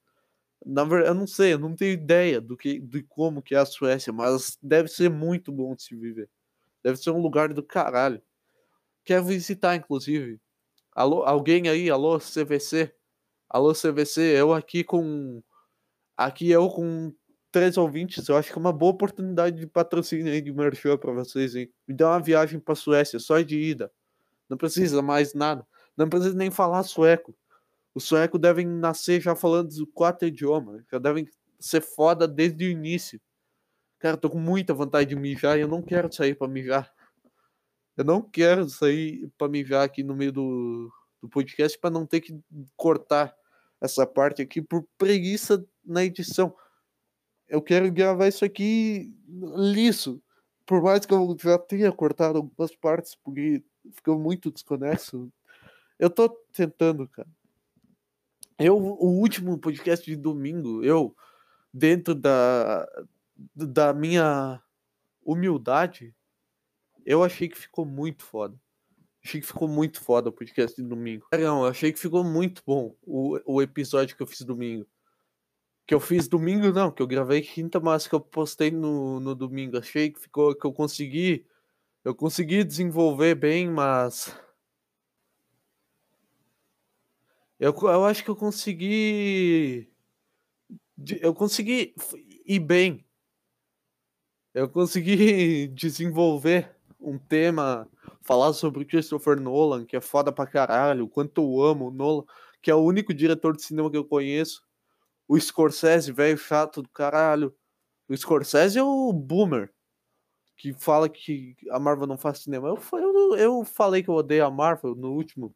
Na 0.64 0.84
verdade, 0.84 1.10
eu 1.10 1.14
não 1.14 1.26
sei, 1.26 1.54
eu 1.54 1.58
não 1.58 1.74
tenho 1.76 1.92
ideia 1.92 2.40
do 2.40 2.56
que, 2.56 2.78
de 2.80 3.02
como 3.02 3.42
que 3.42 3.54
é 3.54 3.58
a 3.58 3.66
Suécia, 3.66 4.12
mas 4.12 4.58
deve 4.62 4.88
ser 4.88 5.10
muito 5.10 5.52
bom 5.52 5.74
de 5.74 5.82
se 5.84 5.96
viver. 5.96 6.28
Deve 6.82 6.98
ser 6.98 7.10
um 7.10 7.20
lugar 7.20 7.52
do 7.52 7.62
caralho. 7.62 8.22
Quero 9.04 9.24
visitar, 9.24 9.76
inclusive. 9.76 10.40
Alô, 10.94 11.22
alguém 11.24 11.68
aí, 11.68 11.90
alô, 11.90 12.18
CVC? 12.18 12.94
Alô, 13.48 13.72
CVC, 13.74 14.20
eu 14.20 14.52
aqui 14.52 14.84
com 14.84 15.42
Aqui 16.16 16.50
eu 16.50 16.68
com 16.68 17.12
três 17.50 17.76
ouvintes, 17.76 18.28
eu 18.28 18.36
acho 18.36 18.52
que 18.52 18.58
é 18.58 18.60
uma 18.60 18.72
boa 18.72 18.92
oportunidade 18.92 19.58
de 19.58 19.66
patrocínio 19.66 20.32
aí 20.32 20.40
de 20.40 20.52
merchan 20.52 20.96
para 20.96 21.12
vocês, 21.12 21.54
hein? 21.54 21.72
Me 21.86 21.94
dá 21.94 22.10
uma 22.10 22.20
viagem 22.20 22.58
para 22.58 22.74
Suécia, 22.74 23.18
só 23.18 23.40
de 23.40 23.56
ida. 23.56 23.92
Não 24.48 24.56
precisa 24.56 25.00
mais 25.00 25.34
nada. 25.34 25.66
Não 25.96 26.08
precisa 26.08 26.34
nem 26.34 26.50
falar 26.50 26.82
sueco. 26.82 27.34
Os 27.94 28.04
suecos 28.04 28.40
devem 28.40 28.66
nascer 28.66 29.20
já 29.20 29.36
falando 29.36 29.68
os 29.68 29.84
quatro 29.94 30.26
idiomas. 30.26 30.82
Já 30.90 30.98
devem 30.98 31.28
ser 31.60 31.80
foda 31.80 32.26
desde 32.26 32.66
o 32.66 32.68
início. 32.68 33.20
Cara, 34.00 34.16
tô 34.16 34.28
com 34.28 34.38
muita 34.38 34.74
vontade 34.74 35.10
de 35.10 35.16
mijar 35.16 35.56
e 35.56 35.62
eu 35.62 35.68
não 35.68 35.80
quero 35.80 36.12
sair 36.12 36.34
para 36.34 36.48
mijar. 36.48 36.92
Eu 37.96 38.04
não 38.04 38.20
quero 38.20 38.68
sair 38.68 39.30
para 39.38 39.48
mijar 39.48 39.84
aqui 39.84 40.02
no 40.02 40.14
meio 40.14 40.32
do, 40.32 40.92
do 41.22 41.28
podcast 41.28 41.78
para 41.78 41.90
não 41.90 42.04
ter 42.04 42.20
que 42.20 42.36
cortar 42.76 43.32
essa 43.84 44.06
parte 44.06 44.40
aqui 44.40 44.62
por 44.62 44.86
preguiça 44.96 45.64
na 45.84 46.02
edição. 46.02 46.56
Eu 47.46 47.60
quero 47.60 47.92
gravar 47.92 48.28
isso 48.28 48.44
aqui 48.44 49.14
liso. 49.28 50.22
Por 50.64 50.82
mais 50.82 51.04
que 51.04 51.12
eu 51.12 51.36
já 51.38 51.58
tenha 51.58 51.92
cortado 51.92 52.38
algumas 52.38 52.74
partes, 52.74 53.14
porque 53.14 53.62
ficou 53.92 54.18
muito 54.18 54.50
desconexo. 54.50 55.30
Eu 55.98 56.08
tô 56.08 56.30
tentando, 56.52 57.06
cara. 57.06 57.28
Eu, 58.58 58.78
o 58.78 59.20
último 59.20 59.58
podcast 59.58 60.06
de 60.06 60.16
domingo, 60.16 60.82
eu, 60.82 61.14
dentro 61.72 62.14
da, 62.14 62.88
da 63.54 63.92
minha 63.92 64.62
humildade, 65.22 66.14
eu 67.04 67.22
achei 67.22 67.48
que 67.48 67.58
ficou 67.58 67.84
muito 67.84 68.24
foda. 68.24 68.58
Achei 69.24 69.40
que 69.40 69.46
ficou 69.46 69.66
muito 69.66 70.02
foda 70.02 70.28
o 70.28 70.32
podcast 70.32 70.76
de 70.76 70.86
domingo. 70.86 71.26
Não, 71.32 71.64
achei 71.64 71.90
que 71.90 71.98
ficou 71.98 72.22
muito 72.22 72.62
bom 72.66 72.94
o, 73.02 73.40
o 73.46 73.62
episódio 73.62 74.14
que 74.14 74.22
eu 74.22 74.26
fiz 74.26 74.42
domingo. 74.42 74.86
Que 75.86 75.94
eu 75.94 76.00
fiz 76.00 76.28
domingo, 76.28 76.70
não, 76.70 76.90
que 76.90 77.00
eu 77.00 77.06
gravei 77.06 77.40
quinta, 77.40 77.80
mas 77.80 78.06
que 78.06 78.14
eu 78.14 78.20
postei 78.20 78.70
no, 78.70 79.18
no 79.20 79.34
domingo. 79.34 79.78
Achei 79.78 80.10
que 80.10 80.20
ficou, 80.20 80.54
que 80.54 80.66
eu 80.66 80.72
consegui. 80.74 81.46
Eu 82.04 82.14
consegui 82.14 82.62
desenvolver 82.64 83.34
bem, 83.34 83.68
mas. 83.70 84.36
Eu, 87.58 87.74
eu 87.74 88.04
acho 88.04 88.22
que 88.22 88.30
eu 88.30 88.36
consegui. 88.36 89.90
Eu 91.20 91.34
consegui 91.34 91.94
ir 92.44 92.60
bem. 92.60 93.06
Eu 94.52 94.68
consegui 94.68 95.68
desenvolver 95.74 96.73
um 97.04 97.18
tema 97.18 97.88
falar 98.22 98.52
sobre 98.52 98.84
Christopher 98.84 99.40
Nolan, 99.40 99.84
que 99.84 99.96
é 99.96 100.00
foda 100.00 100.32
pra 100.32 100.46
caralho, 100.46 101.04
o 101.04 101.08
quanto 101.08 101.40
eu 101.40 101.62
amo 101.62 101.88
o 101.88 101.90
Nolan, 101.90 102.24
que 102.62 102.70
é 102.70 102.74
o 102.74 102.82
único 102.82 103.12
diretor 103.12 103.54
de 103.56 103.62
cinema 103.62 103.90
que 103.90 103.96
eu 103.96 104.04
conheço. 104.04 104.62
O 105.28 105.38
Scorsese, 105.38 106.12
velho 106.12 106.38
chato 106.38 106.82
do 106.82 106.88
caralho. 106.88 107.54
O 108.08 108.16
Scorsese 108.16 108.78
é 108.78 108.82
o 108.82 109.12
boomer, 109.12 109.72
que 110.56 110.72
fala 110.72 111.08
que 111.08 111.56
a 111.70 111.78
Marvel 111.78 112.06
não 112.06 112.16
faz 112.16 112.38
cinema. 112.38 112.68
Eu, 112.68 112.78
eu, 112.98 113.36
eu 113.36 113.64
falei 113.64 114.02
que 114.02 114.08
eu 114.08 114.14
odeio 114.14 114.44
a 114.44 114.50
Marvel 114.50 114.94
no 114.94 115.12
último 115.12 115.54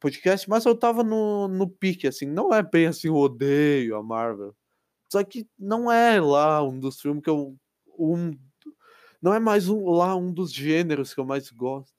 podcast, 0.00 0.48
mas 0.48 0.64
eu 0.66 0.76
tava 0.76 1.02
no, 1.02 1.48
no 1.48 1.68
pique, 1.68 2.06
assim. 2.06 2.26
Não 2.26 2.52
é 2.52 2.62
bem 2.62 2.86
assim, 2.86 3.08
eu 3.08 3.16
odeio 3.16 3.96
a 3.96 4.02
Marvel. 4.02 4.54
Só 5.10 5.22
que 5.24 5.48
não 5.58 5.90
é 5.90 6.20
lá 6.20 6.62
um 6.62 6.78
dos 6.78 7.00
filmes 7.00 7.22
que 7.22 7.30
eu. 7.30 7.56
Um, 7.98 8.32
não 9.24 9.32
é 9.32 9.40
mais 9.40 9.68
um, 9.68 9.90
lá 9.90 10.14
um 10.14 10.30
dos 10.30 10.52
gêneros 10.52 11.14
que 11.14 11.20
eu 11.20 11.24
mais 11.24 11.50
gosto. 11.50 11.94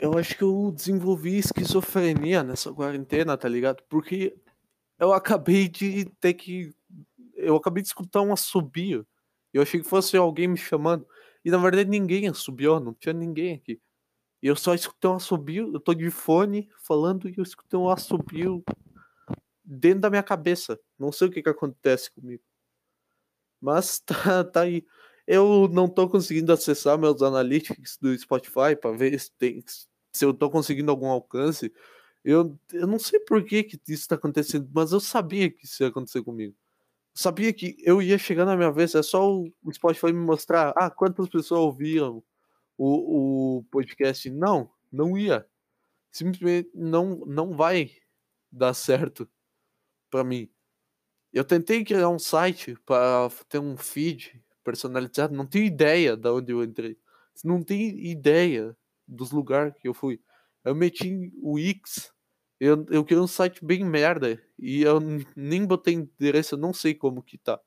eu 0.00 0.18
acho 0.18 0.36
que 0.36 0.42
eu 0.42 0.72
desenvolvi 0.74 1.38
esquizofrenia 1.38 2.42
nessa 2.42 2.72
quarentena, 2.72 3.36
tá 3.36 3.48
ligado? 3.48 3.82
Porque 3.88 4.36
eu 4.98 5.12
acabei 5.12 5.68
de 5.68 6.06
ter 6.20 6.34
que. 6.34 6.74
Eu 7.34 7.56
acabei 7.56 7.82
de 7.82 7.88
escutar 7.88 8.22
um 8.22 8.32
assobio. 8.32 9.06
Eu 9.52 9.62
achei 9.62 9.80
que 9.80 9.88
fosse 9.88 10.16
alguém 10.16 10.48
me 10.48 10.56
chamando. 10.56 11.06
E 11.44 11.50
na 11.50 11.58
verdade 11.58 11.88
ninguém 11.88 12.28
assobiou, 12.28 12.80
não 12.80 12.94
tinha 12.94 13.12
ninguém 13.12 13.54
aqui. 13.54 13.80
E 14.42 14.46
eu 14.48 14.56
só 14.56 14.74
escutei 14.74 15.10
um 15.10 15.14
assobio, 15.14 15.70
eu 15.72 15.80
tô 15.80 15.94
de 15.94 16.10
fone 16.10 16.68
falando 16.82 17.28
e 17.28 17.34
eu 17.36 17.42
escutei 17.42 17.78
um 17.78 17.90
assobio 17.90 18.64
dentro 19.64 20.00
da 20.00 20.10
minha 20.10 20.22
cabeça. 20.22 20.78
Não 20.98 21.12
sei 21.12 21.28
o 21.28 21.30
que 21.30 21.42
que 21.42 21.48
acontece 21.48 22.10
comigo. 22.10 22.42
Mas 23.60 24.00
tá, 24.06 24.44
tá 24.44 24.62
aí. 24.62 24.84
Eu 25.26 25.68
não 25.68 25.88
tô 25.88 26.08
conseguindo 26.08 26.52
acessar 26.52 26.98
meus 26.98 27.22
analytics 27.22 27.98
do 28.00 28.16
Spotify 28.18 28.74
para 28.80 28.92
ver 28.96 29.18
se 29.20 29.30
tem, 29.32 29.62
se 30.12 30.24
eu 30.24 30.34
tô 30.34 30.50
conseguindo 30.50 30.90
algum 30.90 31.08
alcance. 31.08 31.72
Eu, 32.24 32.58
eu 32.72 32.86
não 32.86 32.98
sei 32.98 33.20
por 33.20 33.44
que, 33.44 33.62
que 33.64 33.80
isso 33.88 34.08
tá 34.08 34.16
acontecendo, 34.16 34.68
mas 34.74 34.92
eu 34.92 35.00
sabia 35.00 35.50
que 35.50 35.64
isso 35.64 35.82
ia 35.82 35.88
acontecer 35.88 36.22
comigo. 36.22 36.54
Sabia 37.14 37.52
que 37.52 37.76
eu 37.80 38.02
ia 38.02 38.18
chegar 38.18 38.44
na 38.44 38.56
minha 38.56 38.72
vez, 38.72 38.94
é 38.94 39.02
só 39.02 39.30
o 39.32 39.52
Spotify 39.72 40.06
me 40.12 40.24
mostrar, 40.24 40.72
ah, 40.76 40.90
quantas 40.90 41.28
pessoas 41.28 41.60
ouviam 41.60 42.22
o, 42.78 43.58
o 43.58 43.64
podcast. 43.64 44.30
Não, 44.30 44.70
não 44.92 45.16
ia. 45.18 45.46
Simplesmente 46.12 46.70
não, 46.74 47.16
não 47.26 47.56
vai 47.56 47.90
dar 48.50 48.74
certo 48.74 49.28
para 50.10 50.24
mim. 50.24 50.50
Eu 51.32 51.44
tentei 51.44 51.84
criar 51.84 52.08
um 52.08 52.18
site 52.18 52.76
para 52.84 53.30
ter 53.48 53.58
um 53.58 53.76
feed 53.76 54.42
personalizado, 54.64 55.34
não 55.34 55.46
tenho 55.46 55.64
ideia 55.64 56.16
de 56.16 56.28
onde 56.28 56.52
eu 56.52 56.62
entrei. 56.62 56.96
Não 57.44 57.62
tenho 57.62 57.98
ideia 57.98 58.76
dos 59.06 59.30
lugares 59.30 59.74
que 59.80 59.88
eu 59.88 59.94
fui. 59.94 60.20
Eu 60.64 60.74
meti 60.74 61.32
o 61.42 61.58
X, 61.58 62.12
eu, 62.60 62.84
eu 62.90 63.04
criei 63.04 63.20
um 63.20 63.26
site 63.26 63.64
bem 63.64 63.84
merda 63.84 64.40
e 64.58 64.82
eu 64.82 65.00
nem 65.34 65.64
botei 65.64 65.94
endereço, 65.94 66.54
eu 66.54 66.58
não 66.58 66.72
sei 66.74 66.94
como 66.94 67.22
que 67.22 67.38
tá. 67.38 67.58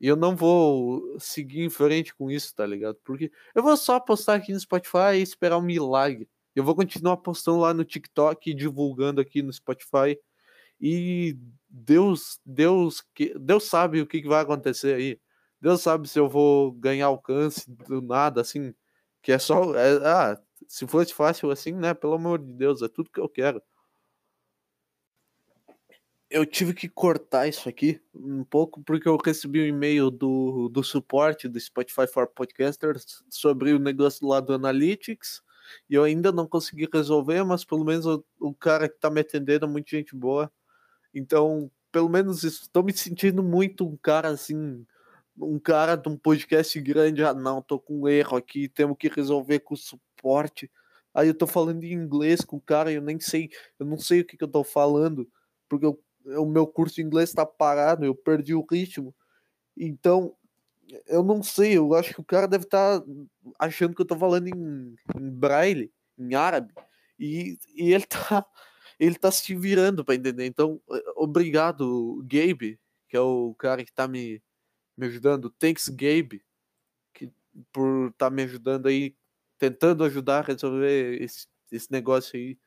E 0.00 0.06
eu 0.08 0.16
não 0.16 0.36
vou 0.36 1.18
seguir 1.18 1.62
em 1.62 1.70
frente 1.70 2.14
com 2.14 2.30
isso, 2.30 2.54
tá 2.54 2.66
ligado? 2.66 2.98
Porque 3.04 3.30
eu 3.54 3.62
vou 3.62 3.76
só 3.76 3.98
postar 4.00 4.34
aqui 4.34 4.52
no 4.52 4.60
Spotify 4.60 5.14
e 5.16 5.22
esperar 5.22 5.58
um 5.58 5.62
milagre. 5.62 6.28
Eu 6.54 6.64
vou 6.64 6.74
continuar 6.74 7.18
postando 7.18 7.60
lá 7.60 7.72
no 7.72 7.84
TikTok 7.84 8.52
divulgando 8.54 9.20
aqui 9.20 9.42
no 9.42 9.52
Spotify. 9.52 10.18
E 10.80 11.38
Deus, 11.78 12.40
Deus, 12.44 13.04
Deus 13.38 13.64
sabe 13.64 14.00
o 14.00 14.06
que 14.06 14.26
vai 14.26 14.42
acontecer 14.42 14.94
aí. 14.94 15.20
Deus 15.60 15.82
sabe 15.82 16.08
se 16.08 16.18
eu 16.18 16.28
vou 16.28 16.72
ganhar 16.72 17.06
alcance 17.06 17.70
do 17.70 18.00
nada, 18.00 18.40
assim, 18.40 18.74
que 19.20 19.30
é 19.30 19.38
só. 19.38 19.74
É, 19.74 19.96
ah, 20.06 20.40
se 20.66 20.86
fosse 20.86 21.12
fácil 21.12 21.50
assim, 21.50 21.72
né? 21.72 21.92
Pelo 21.92 22.14
amor 22.14 22.38
de 22.38 22.52
Deus, 22.54 22.80
é 22.80 22.88
tudo 22.88 23.10
que 23.10 23.20
eu 23.20 23.28
quero. 23.28 23.62
Eu 26.30 26.46
tive 26.46 26.72
que 26.74 26.88
cortar 26.88 27.46
isso 27.46 27.68
aqui 27.68 28.00
um 28.14 28.42
pouco 28.42 28.82
porque 28.82 29.08
eu 29.08 29.16
recebi 29.22 29.60
um 29.60 29.66
e-mail 29.66 30.10
do, 30.10 30.68
do 30.70 30.82
suporte 30.82 31.46
do 31.46 31.60
Spotify 31.60 32.06
for 32.06 32.26
Podcasters 32.26 33.22
sobre 33.30 33.72
o 33.72 33.78
negócio 33.78 34.26
lá 34.26 34.40
do 34.40 34.54
Analytics 34.54 35.42
e 35.88 35.94
eu 35.94 36.04
ainda 36.04 36.32
não 36.32 36.48
consegui 36.48 36.88
resolver, 36.92 37.44
mas 37.44 37.64
pelo 37.64 37.84
menos 37.84 38.06
o, 38.06 38.24
o 38.40 38.54
cara 38.54 38.88
que 38.88 38.98
tá 38.98 39.10
me 39.10 39.20
atendendo 39.20 39.66
é 39.66 39.68
muito 39.68 39.90
gente 39.90 40.16
boa. 40.16 40.50
Então, 41.16 41.70
pelo 41.90 42.10
menos 42.10 42.44
estou 42.44 42.82
me 42.82 42.92
sentindo 42.92 43.42
muito 43.42 43.88
um 43.88 43.96
cara 43.96 44.28
assim 44.28 44.84
um 45.38 45.58
cara 45.58 45.96
de 45.96 46.08
um 46.08 46.16
podcast 46.16 46.80
grande, 46.80 47.22
ah 47.22 47.34
não, 47.34 47.60
tô 47.60 47.78
com 47.78 48.00
um 48.00 48.08
erro 48.08 48.36
aqui, 48.36 48.68
temos 48.68 48.96
que 48.98 49.08
resolver 49.08 49.60
com 49.60 49.74
o 49.74 49.76
suporte. 49.76 50.70
Aí 51.12 51.28
eu 51.28 51.34
tô 51.34 51.46
falando 51.46 51.84
em 51.84 51.92
inglês 51.92 52.40
com 52.40 52.56
o 52.56 52.60
cara, 52.60 52.90
eu 52.90 53.02
nem 53.02 53.20
sei, 53.20 53.50
eu 53.78 53.86
não 53.86 53.98
sei 53.98 54.20
o 54.20 54.24
que, 54.24 54.36
que 54.36 54.44
eu 54.44 54.48
tô 54.48 54.64
falando, 54.64 55.28
porque 55.68 55.86
o 55.86 56.46
meu 56.46 56.66
curso 56.66 56.96
de 56.96 57.02
inglês 57.02 57.32
tá 57.32 57.44
parado, 57.44 58.04
eu 58.04 58.14
perdi 58.14 58.54
o 58.54 58.66
ritmo. 58.70 59.14
Então, 59.76 60.34
eu 61.06 61.22
não 61.22 61.42
sei, 61.42 61.76
eu 61.76 61.94
acho 61.94 62.14
que 62.14 62.20
o 62.20 62.24
cara 62.24 62.48
deve 62.48 62.64
estar 62.64 63.00
tá 63.00 63.06
achando 63.58 63.94
que 63.94 64.02
eu 64.02 64.06
tô 64.06 64.16
falando 64.16 64.48
em, 64.48 64.96
em 65.16 65.30
braille, 65.30 65.92
em 66.18 66.34
árabe, 66.34 66.72
e, 67.18 67.58
e 67.74 67.92
ele 67.92 68.06
tá 68.06 68.44
ele 68.98 69.16
tá 69.16 69.30
se 69.30 69.54
virando 69.54 70.04
para 70.04 70.14
entender. 70.14 70.46
Então, 70.46 70.80
obrigado, 71.16 72.22
Gabe, 72.24 72.78
que 73.08 73.16
é 73.16 73.20
o 73.20 73.54
cara 73.54 73.84
que 73.84 73.92
tá 73.92 74.08
me 74.08 74.42
me 74.96 75.06
ajudando. 75.06 75.50
Thanks, 75.50 75.88
Gabe, 75.88 76.42
que, 77.14 77.30
por 77.72 78.12
tá 78.14 78.30
me 78.30 78.42
ajudando 78.44 78.86
aí, 78.88 79.14
tentando 79.58 80.04
ajudar 80.04 80.38
a 80.38 80.42
resolver 80.42 81.22
esse, 81.22 81.46
esse 81.70 81.92
negócio 81.92 82.38
aí. 82.38 82.58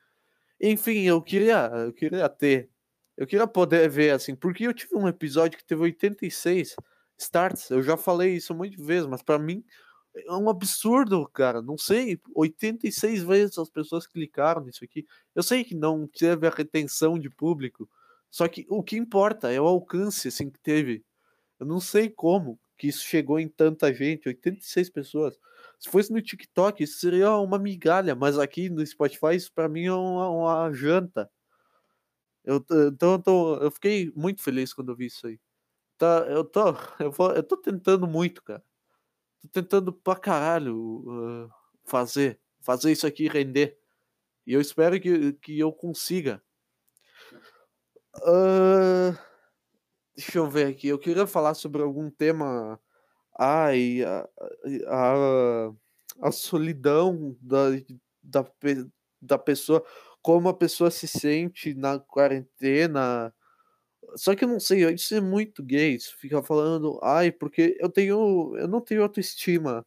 Enfim, 0.60 1.02
eu 1.04 1.22
queria, 1.22 1.66
eu 1.86 1.92
queria 1.92 2.28
ter, 2.28 2.70
eu 3.16 3.26
queria 3.26 3.46
poder 3.46 3.88
ver 3.88 4.10
assim, 4.10 4.34
porque 4.36 4.66
eu 4.66 4.74
tive 4.74 4.96
um 4.96 5.08
episódio 5.08 5.58
que 5.58 5.64
teve 5.64 5.82
86 5.82 6.76
starts, 7.18 7.70
eu 7.70 7.82
já 7.82 7.96
falei 7.96 8.34
isso 8.36 8.54
muitas 8.54 8.84
vezes, 8.84 9.06
mas 9.08 9.22
para 9.22 9.38
mim 9.38 9.64
é 10.14 10.32
um 10.34 10.48
absurdo, 10.48 11.26
cara. 11.28 11.62
Não 11.62 11.78
sei, 11.78 12.20
86 12.34 13.22
vezes 13.22 13.58
as 13.58 13.70
pessoas 13.70 14.06
clicaram 14.06 14.64
nisso 14.64 14.84
aqui. 14.84 15.06
Eu 15.34 15.42
sei 15.42 15.64
que 15.64 15.74
não 15.74 16.06
teve 16.06 16.46
a 16.46 16.50
retenção 16.50 17.18
de 17.18 17.30
público, 17.30 17.88
só 18.30 18.48
que 18.48 18.66
o 18.68 18.82
que 18.82 18.96
importa 18.96 19.52
é 19.52 19.60
o 19.60 19.66
alcance 19.66 20.28
assim 20.28 20.50
que 20.50 20.60
teve. 20.60 21.04
Eu 21.58 21.66
não 21.66 21.80
sei 21.80 22.08
como 22.08 22.58
que 22.78 22.88
isso 22.88 23.04
chegou 23.04 23.38
em 23.38 23.48
tanta 23.48 23.92
gente, 23.92 24.28
86 24.28 24.90
pessoas. 24.90 25.38
Se 25.78 25.90
fosse 25.90 26.12
no 26.12 26.22
TikTok, 26.22 26.82
isso 26.82 26.98
seria 26.98 27.36
uma 27.36 27.58
migalha, 27.58 28.14
mas 28.14 28.38
aqui 28.38 28.70
no 28.70 28.84
Spotify, 28.86 29.36
isso 29.36 29.52
pra 29.52 29.68
mim 29.68 29.84
é 29.86 29.92
uma, 29.92 30.30
uma 30.30 30.72
janta. 30.72 31.30
Eu, 32.44 32.64
então 32.88 33.12
eu, 33.12 33.18
tô, 33.18 33.56
eu 33.56 33.70
fiquei 33.70 34.10
muito 34.16 34.42
feliz 34.42 34.72
quando 34.72 34.90
eu 34.92 34.96
vi 34.96 35.06
isso 35.06 35.26
aí. 35.26 35.38
Tá, 35.98 36.26
eu, 36.28 36.44
tô, 36.44 36.74
eu, 37.00 37.12
vou, 37.12 37.32
eu 37.32 37.42
tô 37.42 37.56
tentando 37.56 38.06
muito, 38.06 38.42
cara. 38.42 38.62
Tô 39.40 39.48
tentando 39.48 39.92
pra 39.92 40.16
caralho 40.16 40.76
uh, 40.76 41.50
fazer, 41.86 42.38
fazer 42.60 42.92
isso 42.92 43.06
aqui 43.06 43.28
render. 43.28 43.78
E 44.46 44.52
eu 44.52 44.60
espero 44.60 45.00
que, 45.00 45.32
que 45.34 45.58
eu 45.58 45.72
consiga. 45.72 46.42
Uh, 48.18 49.16
Deixa 50.20 50.38
eu 50.38 50.50
ver 50.50 50.66
aqui. 50.66 50.86
Eu 50.86 50.98
queria 50.98 51.26
falar 51.26 51.54
sobre 51.54 51.80
algum 51.80 52.10
tema. 52.10 52.78
Ai, 53.38 54.02
a, 54.04 54.28
a, 54.86 55.72
a 56.20 56.30
solidão 56.30 57.34
da, 57.40 57.70
da, 58.22 58.46
da 59.22 59.38
pessoa, 59.38 59.82
como 60.20 60.50
a 60.50 60.54
pessoa 60.54 60.90
se 60.90 61.08
sente 61.08 61.72
na 61.72 61.98
quarentena. 61.98 63.32
Só 64.16 64.34
que 64.34 64.44
eu 64.44 64.48
não 64.48 64.60
sei, 64.60 64.84
isso 64.92 65.14
é 65.14 65.20
muito 65.20 65.62
gay. 65.62 65.98
Fica 66.18 66.42
falando, 66.42 66.98
ai, 67.02 67.30
porque 67.32 67.76
eu 67.80 67.88
tenho. 67.88 68.56
Eu 68.56 68.68
não 68.68 68.80
tenho 68.80 69.02
autoestima. 69.02 69.86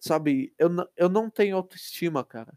Sabe? 0.00 0.54
Eu, 0.58 0.70
eu 0.96 1.08
não 1.08 1.30
tenho 1.30 1.56
autoestima, 1.56 2.24
cara. 2.24 2.52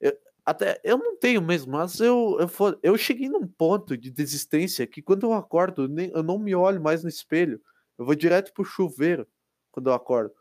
Eu, 0.00 0.16
Até 0.44 0.80
eu 0.84 0.98
não 0.98 1.16
tenho 1.18 1.42
mesmo, 1.42 1.72
mas 1.72 2.00
eu, 2.00 2.38
eu, 2.40 2.48
for, 2.48 2.78
eu 2.82 2.96
cheguei 2.98 3.28
num 3.28 3.46
ponto 3.46 3.96
de 3.96 4.10
desistência 4.10 4.86
que 4.86 5.02
quando 5.02 5.24
eu 5.26 5.32
acordo, 5.34 5.88
nem, 5.88 6.10
eu 6.12 6.22
não 6.22 6.38
me 6.38 6.54
olho 6.54 6.80
mais 6.82 7.02
no 7.04 7.08
espelho. 7.08 7.60
Eu 7.98 8.04
vou 8.06 8.14
direto 8.14 8.52
pro 8.54 8.64
chuveiro 8.64 9.26
quando 9.72 9.90
eu 9.90 9.94
acordo. 9.94 10.34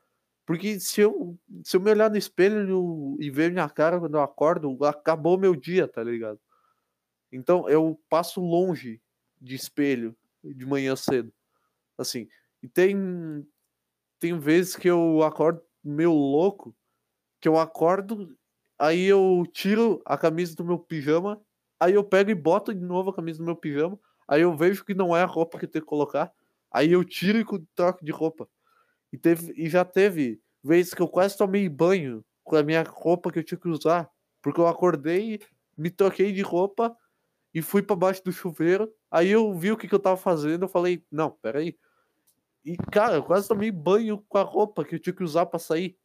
Porque 0.45 0.80
se 0.80 1.02
eu, 1.02 1.38
se 1.63 1.78
eu 1.78 1.82
me 1.82 1.91
olhar 1.91 2.10
no 2.10 2.17
espelho 2.17 3.17
e 3.19 3.30
ver 3.30 3.52
minha 3.52 3.69
cara 3.69 4.00
quando 4.00 4.15
eu 4.15 4.22
acordo, 4.22 4.78
acabou 4.86 5.38
meu 5.38 5.56
dia, 5.56 5.88
tá 5.88 6.04
ligado? 6.04 6.39
Então 7.32 7.69
eu 7.69 8.00
passo 8.10 8.41
longe 8.41 9.02
de 9.41 9.56
espelho 9.56 10.15
de 10.43 10.65
manhã 10.65 10.95
cedo. 10.95 11.32
Assim, 11.97 12.28
e 12.63 12.67
tem 12.67 13.45
tem 14.19 14.38
vezes 14.38 14.75
que 14.75 14.89
eu 14.89 15.23
acordo 15.23 15.62
meio 15.84 16.12
louco, 16.12 16.75
que 17.39 17.47
eu 17.47 17.58
acordo, 17.58 18.36
aí 18.78 19.06
eu 19.06 19.45
tiro 19.54 20.02
a 20.06 20.17
camisa 20.17 20.56
do 20.56 20.65
meu 20.65 20.78
pijama, 20.78 21.41
aí 21.80 21.93
eu 21.93 22.04
pego 22.04 22.30
e 22.32 22.36
boto 22.36 22.73
de 22.73 22.82
novo 22.82 23.12
a 23.12 23.15
camisa 23.15 23.39
do 23.39 23.45
meu 23.45 23.56
pijama, 23.56 23.97
aí 24.28 24.41
eu 24.41 24.56
vejo 24.56 24.84
que 24.84 24.93
não 24.93 25.15
é 25.15 25.21
a 25.23 25.25
roupa 25.25 25.58
que 25.58 25.65
eu 25.65 25.69
tenho 25.69 25.84
que 25.84 25.89
colocar, 25.89 26.32
aí 26.71 26.91
eu 26.91 27.04
tiro 27.04 27.39
e 27.39 27.45
troco 27.75 28.04
de 28.04 28.12
roupa. 28.12 28.47
E, 29.12 29.17
teve, 29.17 29.54
e 29.56 29.69
já 29.69 29.86
teve 29.86 30.41
vezes 30.63 30.93
que 30.93 31.02
eu 31.02 31.08
quase 31.08 31.38
tomei 31.38 31.67
banho 31.69 32.23
com 32.43 32.56
a 32.56 32.63
minha 32.63 32.84
roupa 32.84 33.32
que 33.32 33.39
eu 33.39 33.43
tinha 33.43 33.60
que 33.60 33.69
usar, 33.69 34.10
porque 34.41 34.60
eu 34.60 34.67
acordei, 34.67 35.39
me 35.78 35.89
troquei 35.89 36.32
de 36.32 36.41
roupa 36.41 36.95
e 37.54 37.62
fui 37.62 37.82
para 37.82 37.95
baixo 37.95 38.23
do 38.23 38.32
chuveiro. 38.32 38.91
Aí 39.12 39.30
eu 39.30 39.54
vi 39.54 39.72
o 39.72 39.78
que, 39.78 39.88
que 39.88 39.95
eu 39.95 40.00
tava 40.00 40.17
fazendo, 40.17 40.63
eu 40.63 40.69
falei, 40.69 41.04
não, 41.12 41.32
peraí. 41.32 41.78
E, 42.63 42.78
cara, 42.91 43.15
eu 43.15 43.24
quase 43.24 43.48
tomei 43.48 43.72
banho 43.72 44.24
com 44.30 44.38
a 44.38 44.43
roupa 44.43 44.86
que 44.86 44.95
eu 44.95 45.00
tinha 45.00 45.13
que 45.13 45.24
usar 45.24 45.45
para 45.45 45.60
sair. 45.60 45.98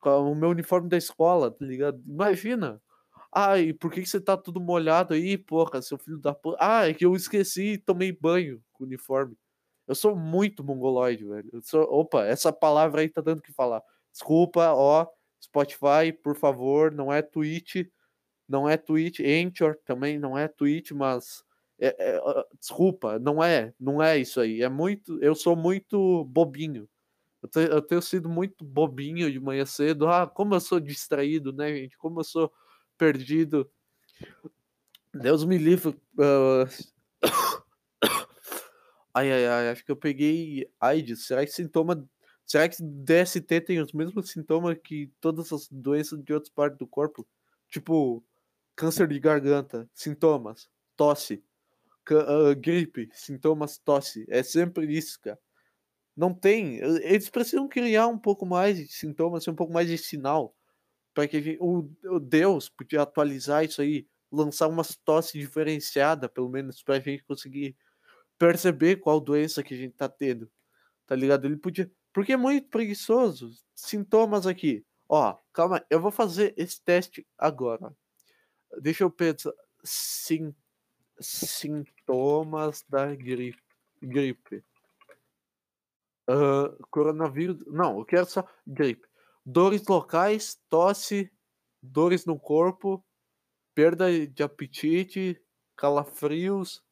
Com 0.00 0.32
o 0.32 0.34
meu 0.34 0.50
uniforme 0.50 0.88
da 0.88 0.96
escola, 0.96 1.50
tá 1.50 1.64
ligado? 1.64 2.02
Imagina. 2.06 2.80
Ai, 3.32 3.72
por 3.72 3.90
que, 3.90 4.02
que 4.02 4.08
você 4.08 4.20
tá 4.20 4.36
tudo 4.36 4.60
molhado 4.60 5.14
aí, 5.14 5.36
porra, 5.36 5.82
seu 5.82 5.98
filho 5.98 6.18
da 6.18 6.34
porra? 6.34 6.56
Ah, 6.60 6.88
é 6.88 6.94
que 6.94 7.04
eu 7.04 7.16
esqueci 7.16 7.72
e 7.74 7.78
tomei 7.78 8.12
banho 8.12 8.62
com 8.72 8.84
o 8.84 8.86
uniforme. 8.86 9.36
Eu 9.88 9.94
sou 9.94 10.14
muito 10.16 10.62
mongoloide, 10.64 11.24
velho. 11.24 11.50
Eu 11.52 11.62
sou... 11.62 11.82
Opa, 11.82 12.24
essa 12.24 12.52
palavra 12.52 13.00
aí 13.00 13.08
tá 13.08 13.20
dando 13.20 13.42
que 13.42 13.52
falar. 13.52 13.82
Desculpa, 14.12 14.72
ó, 14.72 15.06
Spotify, 15.42 16.12
por 16.22 16.36
favor, 16.36 16.92
não 16.92 17.12
é 17.12 17.22
Twitch 17.22 17.86
não 18.48 18.68
é 18.68 18.76
tweet, 18.76 19.24
Anchor 19.24 19.76
também 19.84 20.18
não 20.18 20.36
é 20.36 20.46
tweet, 20.46 20.94
mas 20.94 21.44
é, 21.78 22.16
é, 22.16 22.20
desculpa, 22.58 23.18
não 23.18 23.42
é, 23.42 23.74
não 23.78 24.02
é 24.02 24.18
isso 24.18 24.40
aí. 24.40 24.62
É 24.62 24.68
muito, 24.68 25.22
eu 25.22 25.34
sou 25.34 25.56
muito 25.56 26.24
bobinho. 26.24 26.88
Eu, 27.42 27.48
te, 27.48 27.58
eu, 27.60 27.82
tenho 27.82 28.02
sido 28.02 28.28
muito 28.28 28.64
bobinho 28.64 29.30
de 29.30 29.40
manhã 29.40 29.66
cedo. 29.66 30.08
Ah, 30.08 30.26
como 30.26 30.54
eu 30.54 30.60
sou 30.60 30.80
distraído, 30.80 31.52
né, 31.52 31.74
gente? 31.74 31.96
Como 31.98 32.20
eu 32.20 32.24
sou 32.24 32.52
perdido. 32.96 33.70
Deus 35.12 35.44
me 35.44 35.58
livre. 35.58 35.90
Uh... 36.18 36.66
Ai, 39.16 39.30
ai, 39.30 39.46
ai, 39.46 39.68
acho 39.68 39.84
que 39.84 39.92
eu 39.92 39.96
peguei 39.96 40.68
AIDS. 40.80 41.28
Será 41.28 41.46
que 41.46 41.52
sintoma. 41.52 42.04
Será 42.44 42.68
que 42.68 42.76
DST 42.82 43.60
tem 43.60 43.80
os 43.80 43.92
mesmos 43.92 44.28
sintomas 44.28 44.76
que 44.82 45.08
todas 45.20 45.52
as 45.52 45.68
doenças 45.70 46.20
de 46.20 46.32
outras 46.32 46.52
partes 46.52 46.78
do 46.80 46.86
corpo? 46.86 47.24
Tipo, 47.68 48.24
câncer 48.74 49.06
de 49.06 49.20
garganta, 49.20 49.88
sintomas, 49.94 50.68
tosse, 50.96 51.44
uh, 52.12 52.54
gripe, 52.56 53.08
sintomas, 53.12 53.78
tosse. 53.78 54.26
É 54.28 54.42
sempre 54.42 54.86
isso, 54.92 55.18
cara. 55.20 55.38
Não 56.16 56.32
tem. 56.32 56.76
Eles 56.76 57.28
precisam 57.28 57.68
criar 57.68 58.06
um 58.06 58.18
pouco 58.18 58.46
mais 58.46 58.76
de 58.76 58.86
sintomas, 58.86 59.46
um 59.48 59.54
pouco 59.54 59.72
mais 59.72 59.88
de 59.88 59.98
sinal. 59.98 60.54
Para 61.12 61.28
que 61.28 61.56
o, 61.60 61.88
o, 62.04 62.20
Deus 62.20 62.68
podia 62.68 63.02
atualizar 63.02 63.64
isso 63.64 63.80
aí, 63.80 64.06
lançar 64.30 64.68
uma 64.68 64.82
tosse 65.04 65.38
diferenciada, 65.38 66.28
pelo 66.28 66.48
menos, 66.48 66.82
para 66.82 66.96
a 66.96 67.00
gente 67.00 67.24
conseguir 67.24 67.76
perceber 68.38 68.96
qual 68.96 69.20
doença 69.20 69.62
que 69.62 69.74
a 69.74 69.76
gente 69.76 69.94
tá 69.94 70.08
tendo. 70.08 70.50
Tá 71.06 71.14
ligado? 71.14 71.46
Ele 71.46 71.56
podia. 71.56 71.90
Porque 72.12 72.32
é 72.32 72.36
muito 72.36 72.68
preguiçoso. 72.68 73.50
Sintomas 73.74 74.46
aqui. 74.46 74.84
Ó, 75.08 75.36
calma, 75.52 75.84
eu 75.90 76.00
vou 76.00 76.10
fazer 76.10 76.54
esse 76.56 76.80
teste 76.82 77.26
agora. 77.38 77.94
Deixa 78.80 79.04
eu 79.04 79.10
pensar. 79.10 79.52
Sim, 79.82 80.54
sintomas 82.04 82.84
da 82.88 83.14
gripe. 83.14 83.58
gripe. 84.02 84.62
Uh, 86.28 86.76
coronavírus. 86.90 87.58
Não, 87.66 87.98
eu 87.98 88.04
quero 88.04 88.26
só 88.26 88.46
gripe. 88.66 89.06
Dores 89.44 89.86
locais, 89.86 90.58
tosse, 90.70 91.30
dores 91.82 92.24
no 92.24 92.38
corpo, 92.38 93.04
perda 93.74 94.06
de 94.26 94.42
apetite, 94.42 95.40
calafrios, 95.76 96.82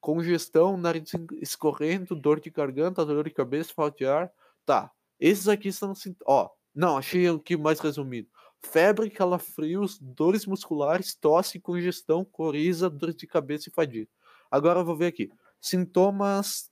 congestão, 0.00 0.76
nariz 0.76 1.12
escorrendo, 1.40 2.16
dor 2.16 2.40
de 2.40 2.50
garganta, 2.50 3.06
dor 3.06 3.24
de 3.24 3.30
cabeça, 3.30 3.72
falta 3.72 3.98
de 3.98 4.06
ar. 4.06 4.32
Tá. 4.64 4.90
Esses 5.20 5.48
aqui 5.48 5.72
são. 5.72 5.92
Ó, 6.26 6.50
não, 6.74 6.96
achei 6.96 7.28
aqui 7.28 7.56
mais 7.56 7.78
resumido 7.78 8.28
febre, 8.60 9.10
calafrios, 9.10 9.98
dores 9.98 10.46
musculares, 10.46 11.14
tosse, 11.14 11.60
congestão, 11.60 12.24
coriza, 12.24 12.90
dor 12.90 13.12
de 13.12 13.26
cabeça 13.26 13.68
e 13.68 13.72
fadiga. 13.72 14.08
Agora 14.50 14.80
eu 14.80 14.84
vou 14.84 14.96
ver 14.96 15.06
aqui. 15.06 15.30
Sintomas 15.60 16.70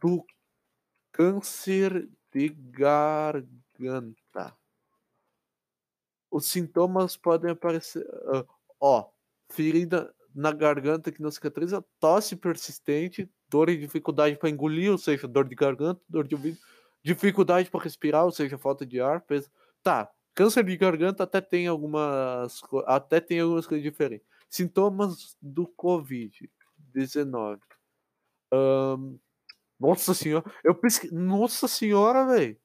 do 0.00 0.24
câncer 1.12 2.08
de 2.32 2.48
garganta. 2.48 3.46
Os 6.30 6.46
sintomas 6.46 7.16
podem 7.16 7.50
aparecer. 7.52 8.04
Uh, 8.04 8.46
ó, 8.80 9.08
ferida 9.50 10.14
na 10.34 10.52
garganta 10.52 11.10
que 11.10 11.22
não 11.22 11.30
cicatriza, 11.30 11.84
tosse 11.98 12.36
persistente, 12.36 13.30
dor 13.48 13.70
e 13.70 13.76
dificuldade 13.78 14.36
para 14.36 14.50
engolir, 14.50 14.90
ou 14.90 14.98
seja, 14.98 15.26
dor 15.26 15.48
de 15.48 15.54
garganta, 15.54 16.00
dor 16.08 16.26
de 16.26 16.34
ouvido, 16.34 16.58
dificuldade 17.02 17.70
para 17.70 17.82
respirar, 17.82 18.24
ou 18.24 18.32
seja, 18.32 18.58
falta 18.58 18.84
de 18.84 19.00
ar. 19.00 19.22
Peso. 19.22 19.50
Tá, 19.82 20.10
Câncer 20.36 20.64
de 20.64 20.76
garganta 20.76 21.22
até 21.22 21.40
tem 21.40 21.66
algumas, 21.66 22.60
até 22.84 23.20
tem 23.20 23.40
algumas 23.40 23.66
coisas 23.66 23.82
diferentes. 23.82 24.26
Sintomas 24.50 25.34
do 25.40 25.66
Covid-19. 26.96 27.58
Um, 28.52 29.18
nossa 29.78 30.14
senhora, 30.14 30.44
eu 30.64 30.74
pesquisei. 30.74 31.16
Nossa 31.18 31.68
senhora, 31.68 32.26
velho. 32.26 32.56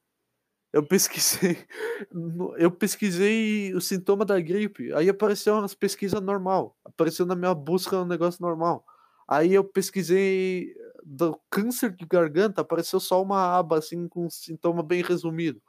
Eu 0.74 0.86
pesquisei. 0.86 1.58
Eu 2.58 2.72
pesquisei 2.72 3.74
o 3.76 3.82
sintoma 3.82 4.26
da 4.26 4.40
gripe. 4.40 4.94
Aí 4.94 5.10
apareceu 5.10 5.56
umas 5.56 5.76
pesquisas 5.76 6.22
normal. 6.22 6.78
Apareceu 6.84 7.26
na 7.26 7.36
minha 7.36 7.54
busca 7.54 7.98
um 7.98 8.06
negócio 8.06 8.42
normal. 8.42 8.86
Aí 9.28 9.54
eu 9.54 9.64
pesquisei 9.64 10.74
do 11.04 11.40
câncer 11.50 11.92
de 11.96 12.06
garganta, 12.06 12.62
apareceu 12.62 13.00
só 13.00 13.22
uma 13.22 13.58
aba 13.58 13.78
assim 13.78 14.08
com 14.08 14.26
um 14.26 14.30
sintoma 14.30 14.84
bem 14.84 15.02
resumido. 15.04 15.62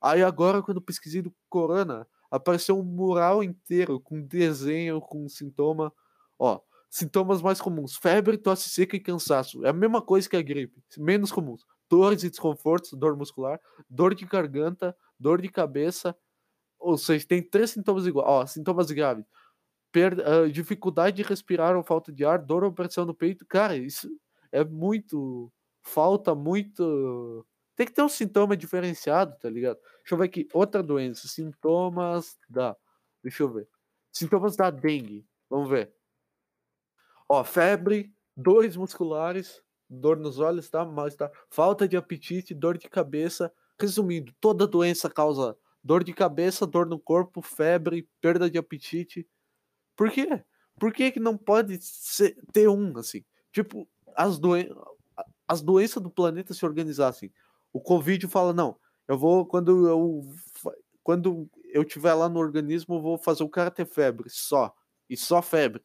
Aí 0.00 0.22
agora, 0.22 0.62
quando 0.62 0.80
pesquisei 0.80 1.20
do 1.22 1.34
Corona, 1.48 2.06
apareceu 2.30 2.78
um 2.78 2.82
mural 2.82 3.42
inteiro 3.42 4.00
com 4.00 4.22
desenho, 4.22 5.00
com 5.00 5.28
sintoma. 5.28 5.92
Ó, 6.38 6.60
sintomas 6.90 7.40
mais 7.40 7.60
comuns: 7.60 7.96
febre, 7.96 8.36
tosse 8.36 8.68
seca 8.68 8.96
e 8.96 9.00
cansaço. 9.00 9.64
É 9.64 9.70
a 9.70 9.72
mesma 9.72 10.02
coisa 10.02 10.28
que 10.28 10.36
a 10.36 10.42
gripe, 10.42 10.82
menos 10.98 11.32
comuns. 11.32 11.64
Dores 11.88 12.22
e 12.22 12.30
desconfortos, 12.30 12.92
dor 12.92 13.16
muscular, 13.16 13.60
dor 13.88 14.14
de 14.14 14.24
garganta, 14.26 14.96
dor 15.18 15.40
de 15.40 15.48
cabeça. 15.48 16.14
Ou 16.78 16.96
seja, 16.98 17.26
tem 17.26 17.42
três 17.42 17.70
sintomas 17.70 18.06
iguais. 18.06 18.28
Ó, 18.28 18.46
sintomas 18.46 18.90
graves. 18.90 19.24
Uh, 19.96 20.50
dificuldade 20.50 21.16
de 21.16 21.22
respirar 21.22 21.76
ou 21.76 21.82
falta 21.82 22.12
de 22.12 22.24
ar, 22.24 22.38
dor 22.38 22.64
ou 22.64 22.72
pressão 22.72 23.04
no 23.04 23.14
peito. 23.14 23.46
Cara, 23.46 23.76
isso 23.76 24.08
é 24.52 24.64
muito. 24.64 25.52
Falta 25.82 26.34
muito 26.34 27.44
tem 27.80 27.86
que 27.86 27.94
ter 27.94 28.02
um 28.02 28.10
sintoma 28.10 28.54
diferenciado, 28.58 29.38
tá 29.38 29.48
ligado? 29.48 29.78
Deixa 30.00 30.12
eu 30.12 30.18
ver 30.18 30.24
aqui. 30.26 30.46
Outra 30.52 30.82
doença. 30.82 31.26
Sintomas 31.26 32.38
da. 32.46 32.76
Deixa 33.22 33.42
eu 33.42 33.48
ver. 33.48 33.66
Sintomas 34.12 34.54
da 34.54 34.70
dengue. 34.70 35.26
Vamos 35.48 35.70
ver. 35.70 35.90
Ó, 37.32 37.44
febre, 37.44 38.12
dores 38.36 38.76
musculares, 38.76 39.62
dor 39.88 40.16
nos 40.16 40.40
olhos, 40.40 40.68
tá? 40.68 40.84
Mal-estar, 40.84 41.30
falta 41.48 41.86
de 41.86 41.96
apetite, 41.96 42.52
dor 42.52 42.76
de 42.76 42.88
cabeça. 42.88 43.52
Resumindo, 43.80 44.34
toda 44.40 44.66
doença 44.66 45.08
causa 45.08 45.56
dor 45.80 46.02
de 46.02 46.12
cabeça, 46.12 46.66
dor 46.66 46.86
no 46.86 46.98
corpo, 46.98 47.40
febre, 47.40 48.08
perda 48.20 48.50
de 48.50 48.58
apetite. 48.58 49.28
Por 49.94 50.10
quê? 50.10 50.42
Por 50.76 50.92
que, 50.92 51.12
que 51.12 51.20
não 51.20 51.38
pode 51.38 51.78
ser, 51.80 52.36
ter 52.52 52.68
um, 52.68 52.98
assim? 52.98 53.24
Tipo, 53.52 53.88
as, 54.16 54.36
doen 54.36 54.64
as 55.46 55.62
doenças 55.62 56.02
do 56.02 56.10
planeta 56.10 56.52
se 56.52 56.66
organizassem. 56.66 57.32
O 57.72 57.80
Covid 57.80 58.26
fala, 58.26 58.52
não, 58.52 58.76
eu 59.06 59.16
vou, 59.16 59.46
quando 59.46 59.88
eu, 59.88 60.22
quando 61.00 61.48
eu 61.72 61.84
tiver 61.84 62.12
lá 62.12 62.28
no 62.28 62.40
organismo, 62.40 62.96
eu 62.96 63.00
vou 63.00 63.16
fazer 63.16 63.44
o 63.44 63.48
cara 63.48 63.70
ter 63.70 63.86
febre, 63.86 64.28
só. 64.28 64.74
E 65.08 65.16
só 65.16 65.40
febre. 65.40 65.80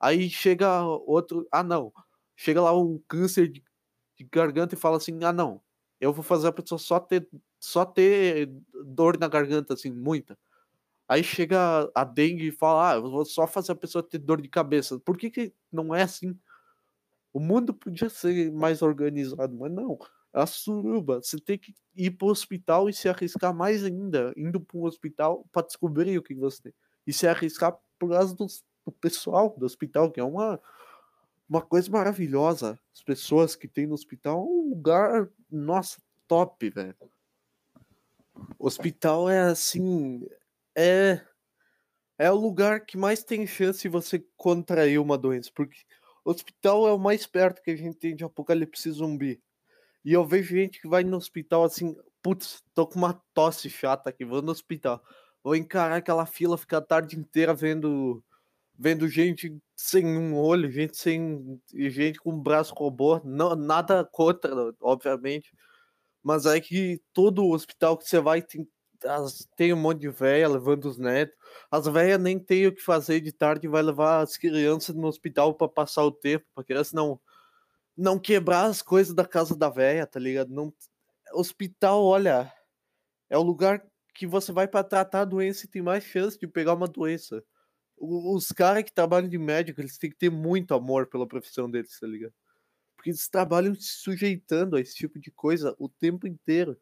Aí 0.00 0.28
chega 0.30 0.82
outro, 0.82 1.46
ah 1.52 1.62
não, 1.62 1.92
chega 2.36 2.60
lá 2.60 2.76
um 2.76 2.98
câncer 3.08 3.48
de, 3.48 3.62
de 4.16 4.24
garganta 4.30 4.74
e 4.74 4.78
fala 4.78 4.96
assim, 4.98 5.18
ah 5.24 5.32
não, 5.32 5.60
eu 6.00 6.12
vou 6.12 6.22
fazer 6.22 6.48
a 6.48 6.52
pessoa 6.52 6.78
só 6.78 7.00
ter, 7.00 7.28
só 7.60 7.84
ter 7.84 8.50
dor 8.84 9.18
na 9.18 9.28
garganta, 9.28 9.74
assim, 9.74 9.90
muita. 9.90 10.38
Aí 11.08 11.22
chega 11.22 11.90
a 11.94 12.04
dengue 12.04 12.48
e 12.48 12.52
fala: 12.52 12.92
Ah, 12.92 12.94
eu 12.96 13.10
vou 13.10 13.24
só 13.24 13.46
fazer 13.46 13.72
a 13.72 13.76
pessoa 13.76 14.02
ter 14.02 14.18
dor 14.18 14.40
de 14.40 14.48
cabeça. 14.48 14.98
Por 15.00 15.16
que, 15.18 15.30
que 15.30 15.52
não 15.70 15.94
é 15.94 16.02
assim? 16.02 16.38
O 17.32 17.40
mundo 17.40 17.74
podia 17.74 18.08
ser 18.08 18.52
mais 18.52 18.82
organizado, 18.82 19.56
mas 19.56 19.72
não. 19.72 19.98
É 20.34 20.40
a 20.42 20.46
suruba. 20.46 21.20
Você 21.22 21.38
tem 21.38 21.58
que 21.58 21.74
ir 21.96 22.12
para 22.12 22.26
o 22.26 22.30
hospital 22.30 22.88
e 22.88 22.92
se 22.92 23.08
arriscar 23.08 23.54
mais 23.54 23.84
ainda, 23.84 24.32
indo 24.36 24.60
para 24.60 24.78
um 24.78 24.84
hospital 24.84 25.44
para 25.52 25.66
descobrir 25.66 26.18
o 26.18 26.22
que 26.22 26.34
você 26.34 26.62
tem. 26.64 26.74
E 27.06 27.12
se 27.12 27.26
arriscar 27.26 27.78
por 27.98 28.10
causa 28.10 28.34
do, 28.34 28.46
do 28.84 28.92
pessoal 28.92 29.54
do 29.56 29.64
hospital, 29.64 30.10
que 30.10 30.20
é 30.20 30.24
uma, 30.24 30.60
uma 31.48 31.62
coisa 31.62 31.90
maravilhosa. 31.90 32.78
As 32.92 33.02
pessoas 33.02 33.56
que 33.56 33.68
tem 33.68 33.86
no 33.86 33.94
hospital 33.94 34.46
um 34.46 34.70
lugar, 34.70 35.28
nossa, 35.50 36.00
top, 36.26 36.70
velho. 36.70 36.96
Hospital 38.58 39.30
é 39.30 39.40
assim, 39.40 40.26
é 40.74 41.20
é 42.16 42.30
o 42.30 42.36
lugar 42.36 42.86
que 42.86 42.96
mais 42.96 43.24
tem 43.24 43.46
chance 43.46 43.82
de 43.82 43.88
você 43.88 44.24
contrair 44.36 45.00
uma 45.00 45.18
doença, 45.18 45.50
porque 45.52 45.78
hospital 46.24 46.86
é 46.86 46.92
o 46.92 46.98
mais 46.98 47.26
perto 47.26 47.62
que 47.62 47.70
a 47.70 47.76
gente 47.76 47.98
tem 47.98 48.14
de 48.14 48.24
apocalipse 48.24 48.90
zumbi. 48.90 49.42
E 50.04 50.12
eu 50.12 50.24
vejo 50.24 50.54
gente 50.54 50.80
que 50.80 50.88
vai 50.88 51.02
no 51.02 51.16
hospital 51.16 51.64
assim, 51.64 51.96
putz, 52.22 52.62
tô 52.74 52.86
com 52.86 52.96
uma 52.98 53.14
tosse 53.32 53.68
chata 53.68 54.10
aqui, 54.10 54.24
vou 54.24 54.42
no 54.42 54.52
hospital. 54.52 55.02
Vou 55.42 55.56
encarar 55.56 55.96
aquela 55.96 56.24
fila, 56.24 56.56
ficar 56.56 56.78
a 56.78 56.82
tarde 56.82 57.18
inteira 57.18 57.52
vendo 57.52 58.22
vendo 58.78 59.08
gente 59.08 59.56
sem 59.76 60.06
um 60.06 60.36
olho, 60.36 60.70
gente 60.70 60.96
sem 60.96 61.60
gente 61.74 62.18
com 62.18 62.32
um 62.32 62.42
braço 62.42 62.74
robô, 62.74 63.20
não 63.24 63.54
nada 63.56 64.04
contra, 64.04 64.50
obviamente. 64.80 65.52
Mas 66.22 66.46
é 66.46 66.60
que 66.60 67.02
todo 67.12 67.48
hospital 67.50 67.98
que 67.98 68.08
você 68.08 68.20
vai 68.20 68.42
tem 68.42 68.68
as, 69.06 69.46
tem 69.56 69.72
um 69.72 69.76
monte 69.76 70.00
de 70.00 70.08
velha 70.10 70.48
levando 70.48 70.86
os 70.86 70.98
netos. 70.98 71.36
As 71.70 71.86
velhas 71.86 72.20
nem 72.20 72.38
tem 72.38 72.66
o 72.66 72.74
que 72.74 72.82
fazer 72.82 73.20
de 73.20 73.32
tarde, 73.32 73.68
vai 73.68 73.82
levar 73.82 74.22
as 74.22 74.36
crianças 74.36 74.94
no 74.94 75.06
hospital 75.06 75.54
para 75.54 75.68
passar 75.68 76.04
o 76.04 76.12
tempo, 76.12 76.46
para 76.54 76.64
criança 76.64 76.96
não 76.96 77.20
não 77.96 78.18
quebrar 78.18 78.64
as 78.66 78.82
coisas 78.82 79.14
da 79.14 79.24
casa 79.26 79.56
da 79.56 79.68
velha, 79.70 80.06
tá 80.06 80.18
ligado? 80.18 80.50
Não 80.50 80.72
hospital, 81.32 82.04
olha, 82.04 82.52
é 83.30 83.38
o 83.38 83.42
lugar 83.42 83.84
que 84.14 84.26
você 84.26 84.52
vai 84.52 84.68
para 84.68 84.84
tratar 84.84 85.22
a 85.22 85.24
doença 85.24 85.66
e 85.66 85.68
tem 85.68 85.82
mais 85.82 86.04
chance 86.04 86.38
de 86.38 86.46
pegar 86.46 86.74
uma 86.74 86.88
doença. 86.88 87.42
Os 87.96 88.48
caras 88.48 88.84
que 88.84 88.92
trabalham 88.92 89.28
de 89.28 89.38
médico, 89.38 89.80
eles 89.80 89.98
têm 89.98 90.10
que 90.10 90.16
ter 90.16 90.30
muito 90.30 90.74
amor 90.74 91.06
pela 91.06 91.26
profissão 91.26 91.70
deles, 91.70 91.98
tá 91.98 92.06
ligado? 92.06 92.34
Porque 92.96 93.10
eles 93.10 93.28
trabalham 93.28 93.74
se 93.74 93.98
sujeitando 93.98 94.76
a 94.76 94.80
esse 94.80 94.94
tipo 94.94 95.18
de 95.18 95.30
coisa 95.30 95.74
o 95.78 95.88
tempo 95.88 96.26
inteiro. 96.26 96.78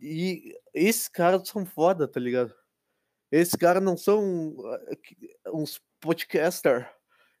E 0.00 0.58
esses 0.74 1.08
caras 1.08 1.48
são 1.48 1.64
foda, 1.64 2.06
tá 2.06 2.20
ligado? 2.20 2.54
Esses 3.30 3.54
caras 3.54 3.82
não 3.82 3.96
são 3.96 4.50
uh, 4.50 4.78
uns 5.52 5.80
podcaster. 6.00 6.90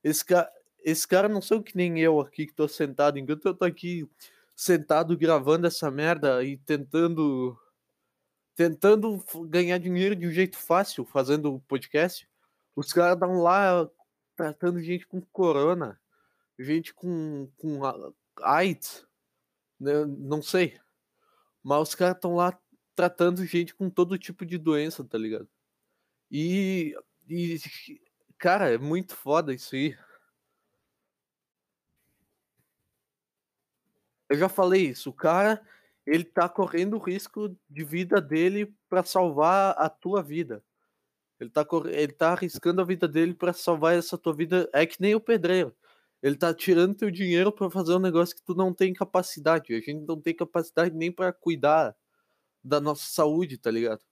Esses 0.02 0.22
caras 0.22 0.50
esse 0.86 1.06
cara 1.06 1.28
não 1.28 1.42
são 1.42 1.60
que 1.60 1.76
nem 1.76 1.98
eu 1.98 2.20
aqui 2.20 2.46
que 2.46 2.54
tô 2.54 2.68
sentado, 2.68 3.18
enquanto 3.18 3.44
eu 3.44 3.54
tô 3.54 3.64
aqui 3.64 4.08
sentado 4.54 5.18
gravando 5.18 5.66
essa 5.66 5.90
merda 5.90 6.44
e 6.44 6.56
tentando 6.58 7.58
tentando 8.54 9.22
ganhar 9.48 9.78
dinheiro 9.78 10.14
de 10.14 10.28
um 10.28 10.30
jeito 10.30 10.56
fácil 10.56 11.04
fazendo 11.04 11.60
podcast. 11.66 12.28
Os 12.76 12.92
caras 12.92 13.14
estão 13.14 13.42
lá 13.42 13.90
tratando 14.36 14.80
gente 14.80 15.06
com 15.06 15.20
corona, 15.32 15.98
gente 16.58 16.92
com 16.92 17.50
com 17.56 17.80
AIDS, 18.42 19.06
né? 19.80 20.04
não 20.04 20.42
sei. 20.42 20.78
Mas 21.62 21.88
os 21.88 21.94
caras 21.94 22.16
estão 22.16 22.36
lá 22.36 22.56
tratando 22.94 23.44
gente 23.46 23.74
com 23.74 23.90
todo 23.90 24.18
tipo 24.18 24.44
de 24.44 24.58
doença, 24.58 25.02
tá 25.02 25.18
ligado? 25.18 25.48
E, 26.30 26.94
e, 27.28 27.58
cara, 28.38 28.72
é 28.72 28.78
muito 28.78 29.16
foda 29.16 29.54
isso 29.54 29.74
aí. 29.74 29.96
Eu 34.28 34.36
já 34.36 34.48
falei 34.48 34.88
isso, 34.88 35.10
o 35.10 35.12
cara, 35.12 35.64
ele 36.04 36.24
tá 36.24 36.48
correndo 36.48 36.96
o 36.96 37.00
risco 37.00 37.56
de 37.70 37.84
vida 37.84 38.20
dele 38.20 38.74
para 38.88 39.04
salvar 39.04 39.74
a 39.78 39.88
tua 39.88 40.22
vida. 40.22 40.62
Ele 41.38 41.50
tá, 41.50 41.66
ele 41.90 42.12
tá 42.12 42.32
arriscando 42.32 42.80
a 42.80 42.84
vida 42.84 43.06
dele 43.06 43.34
para 43.34 43.52
salvar 43.52 43.96
essa 43.96 44.16
tua 44.16 44.34
vida. 44.34 44.68
É 44.72 44.86
que 44.86 45.00
nem 45.00 45.14
o 45.14 45.20
pedreiro. 45.20 45.74
Ele 46.22 46.36
tá 46.36 46.52
tirando 46.54 46.94
teu 46.94 47.10
dinheiro 47.10 47.52
para 47.52 47.70
fazer 47.70 47.94
um 47.94 47.98
negócio 47.98 48.34
que 48.34 48.42
tu 48.42 48.54
não 48.54 48.72
tem 48.72 48.92
capacidade. 48.94 49.74
A 49.74 49.80
gente 49.80 50.06
não 50.06 50.20
tem 50.20 50.34
capacidade 50.34 50.94
nem 50.94 51.12
para 51.12 51.32
cuidar 51.32 51.94
da 52.64 52.80
nossa 52.80 53.04
saúde, 53.06 53.58
tá 53.58 53.70
ligado? 53.70 54.02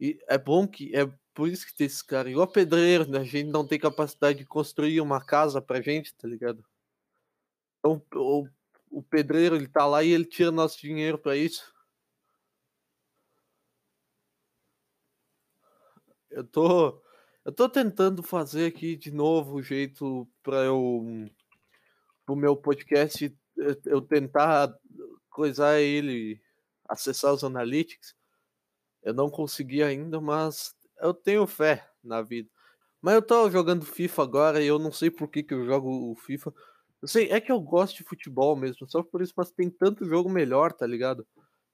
E 0.00 0.18
é 0.28 0.38
bom 0.38 0.66
que 0.66 0.94
é 0.96 1.10
por 1.34 1.48
isso 1.48 1.66
que 1.66 1.74
tem 1.74 1.86
esse 1.86 2.04
cara, 2.04 2.30
igual 2.30 2.46
pedreiro, 2.46 3.06
né? 3.10 3.18
A 3.18 3.24
gente 3.24 3.50
não 3.50 3.66
tem 3.66 3.78
capacidade 3.78 4.38
de 4.38 4.46
construir 4.46 5.00
uma 5.00 5.22
casa 5.22 5.60
pra 5.60 5.82
gente, 5.82 6.14
tá 6.14 6.26
ligado? 6.26 6.64
Então, 7.78 8.02
o, 8.14 8.48
o 8.90 9.02
pedreiro, 9.02 9.56
ele 9.56 9.68
tá 9.68 9.84
lá 9.84 10.02
e 10.02 10.12
ele 10.12 10.24
tira 10.24 10.50
nosso 10.50 10.80
dinheiro 10.80 11.18
para 11.18 11.36
isso. 11.36 11.74
Eu 16.36 16.44
tô 16.44 17.02
eu 17.46 17.52
tô 17.52 17.66
tentando 17.68 18.22
fazer 18.22 18.66
aqui 18.66 18.94
de 18.94 19.10
novo 19.10 19.54
o 19.56 19.62
jeito 19.62 20.28
para 20.42 20.58
eu 20.64 21.30
o 22.28 22.36
meu 22.36 22.54
podcast 22.54 23.34
eu 23.86 24.02
tentar 24.02 24.76
coisar 25.30 25.80
ele, 25.80 26.38
acessar 26.86 27.32
os 27.32 27.42
analytics. 27.42 28.14
Eu 29.02 29.14
não 29.14 29.30
consegui 29.30 29.82
ainda, 29.82 30.20
mas 30.20 30.74
eu 31.00 31.14
tenho 31.14 31.46
fé 31.46 31.88
na 32.04 32.20
vida. 32.20 32.50
Mas 33.00 33.14
eu 33.14 33.22
tô 33.22 33.50
jogando 33.50 33.86
FIFA 33.86 34.22
agora 34.22 34.62
e 34.62 34.66
eu 34.66 34.78
não 34.78 34.92
sei 34.92 35.10
por 35.10 35.28
que, 35.28 35.42
que 35.42 35.54
eu 35.54 35.64
jogo 35.64 36.12
o 36.12 36.16
FIFA. 36.16 36.52
Eu 37.00 37.08
sei, 37.08 37.30
é 37.30 37.40
que 37.40 37.50
eu 37.50 37.60
gosto 37.60 37.96
de 37.96 38.04
futebol 38.04 38.54
mesmo, 38.54 38.86
só 38.90 39.02
por 39.02 39.22
isso, 39.22 39.32
mas 39.36 39.50
tem 39.50 39.70
tanto 39.70 40.04
jogo 40.04 40.28
melhor, 40.28 40.72
tá 40.72 40.86
ligado? 40.86 41.26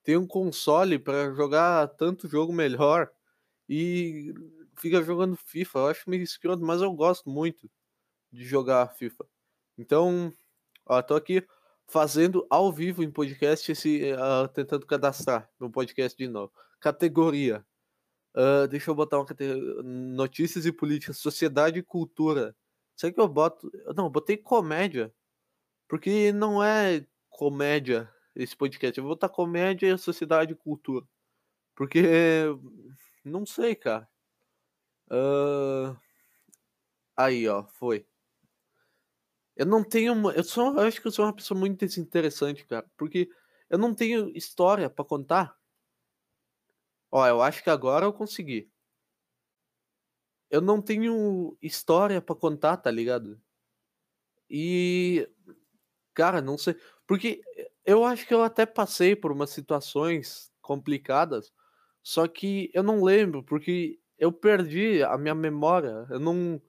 Tem 0.04 0.16
um 0.16 0.26
console 0.26 0.98
para 0.98 1.32
jogar 1.34 1.88
tanto 1.88 2.28
jogo 2.28 2.52
melhor 2.52 3.10
e 3.68 4.32
fica 4.78 5.02
jogando 5.02 5.36
FIFA. 5.36 5.78
Eu 5.78 5.86
acho 5.88 6.10
meio 6.10 6.22
escroto, 6.22 6.64
mas 6.64 6.82
eu 6.82 6.92
gosto 6.92 7.28
muito 7.30 7.70
de 8.30 8.44
jogar 8.44 8.94
FIFA. 8.94 9.26
Então, 9.78 10.32
ó, 10.86 11.00
tô 11.02 11.14
aqui 11.14 11.46
fazendo 11.86 12.46
ao 12.48 12.72
vivo 12.72 13.02
em 13.02 13.10
podcast, 13.10 13.70
esse, 13.70 14.12
uh, 14.12 14.48
tentando 14.48 14.86
cadastrar 14.86 15.50
no 15.60 15.70
podcast 15.70 16.16
de 16.16 16.28
novo. 16.28 16.52
Categoria. 16.80 17.64
Uh, 18.34 18.66
deixa 18.68 18.90
eu 18.90 18.94
botar 18.94 19.18
uma 19.18 19.26
categoria. 19.26 19.82
Notícias 19.82 20.64
e 20.64 20.72
política, 20.72 21.12
sociedade 21.12 21.78
e 21.78 21.82
cultura. 21.82 22.56
Será 22.96 23.12
que 23.12 23.20
eu 23.20 23.28
boto. 23.28 23.70
Não, 23.94 24.04
eu 24.04 24.10
botei 24.10 24.36
comédia. 24.36 25.12
Porque 25.88 26.32
não 26.32 26.62
é 26.62 27.04
comédia 27.28 28.10
esse 28.34 28.56
podcast. 28.56 28.96
Eu 28.96 29.04
vou 29.04 29.12
botar 29.12 29.28
comédia, 29.28 29.98
sociedade 29.98 30.52
e 30.52 30.56
cultura. 30.56 31.06
Porque. 31.74 32.02
Não 33.24 33.46
sei, 33.46 33.74
cara. 33.74 34.08
Uh... 35.10 35.96
Aí, 37.16 37.46
ó, 37.48 37.64
foi. 37.64 38.06
Eu 39.56 39.66
não 39.66 39.84
tenho. 39.84 40.30
Eu, 40.30 40.44
sou, 40.44 40.74
eu 40.74 40.80
acho 40.80 41.00
que 41.00 41.06
eu 41.06 41.12
sou 41.12 41.24
uma 41.26 41.34
pessoa 41.34 41.58
muito 41.58 41.78
desinteressante, 41.78 42.64
cara. 42.66 42.90
Porque 42.96 43.28
eu 43.68 43.78
não 43.78 43.94
tenho 43.94 44.30
história 44.36 44.88
para 44.90 45.04
contar. 45.04 45.56
Ó, 47.10 47.26
eu 47.26 47.42
acho 47.42 47.62
que 47.62 47.70
agora 47.70 48.06
eu 48.06 48.12
consegui. 48.12 48.70
Eu 50.50 50.60
não 50.60 50.82
tenho 50.82 51.56
história 51.62 52.20
para 52.20 52.34
contar, 52.34 52.76
tá 52.78 52.90
ligado? 52.90 53.40
E. 54.48 55.28
Cara, 56.14 56.40
não 56.40 56.58
sei. 56.58 56.76
Porque 57.06 57.42
eu 57.84 58.04
acho 58.04 58.26
que 58.26 58.34
eu 58.34 58.42
até 58.42 58.66
passei 58.66 59.14
por 59.16 59.32
umas 59.32 59.50
situações 59.50 60.52
complicadas. 60.60 61.52
Só 62.02 62.26
que 62.28 62.70
eu 62.74 62.82
não 62.82 63.02
lembro, 63.02 63.42
porque 63.44 63.98
eu 64.18 64.32
perdi 64.32 65.02
a 65.02 65.16
minha 65.18 65.34
memória. 65.34 66.06
Eu 66.10 66.20
não 66.20 66.60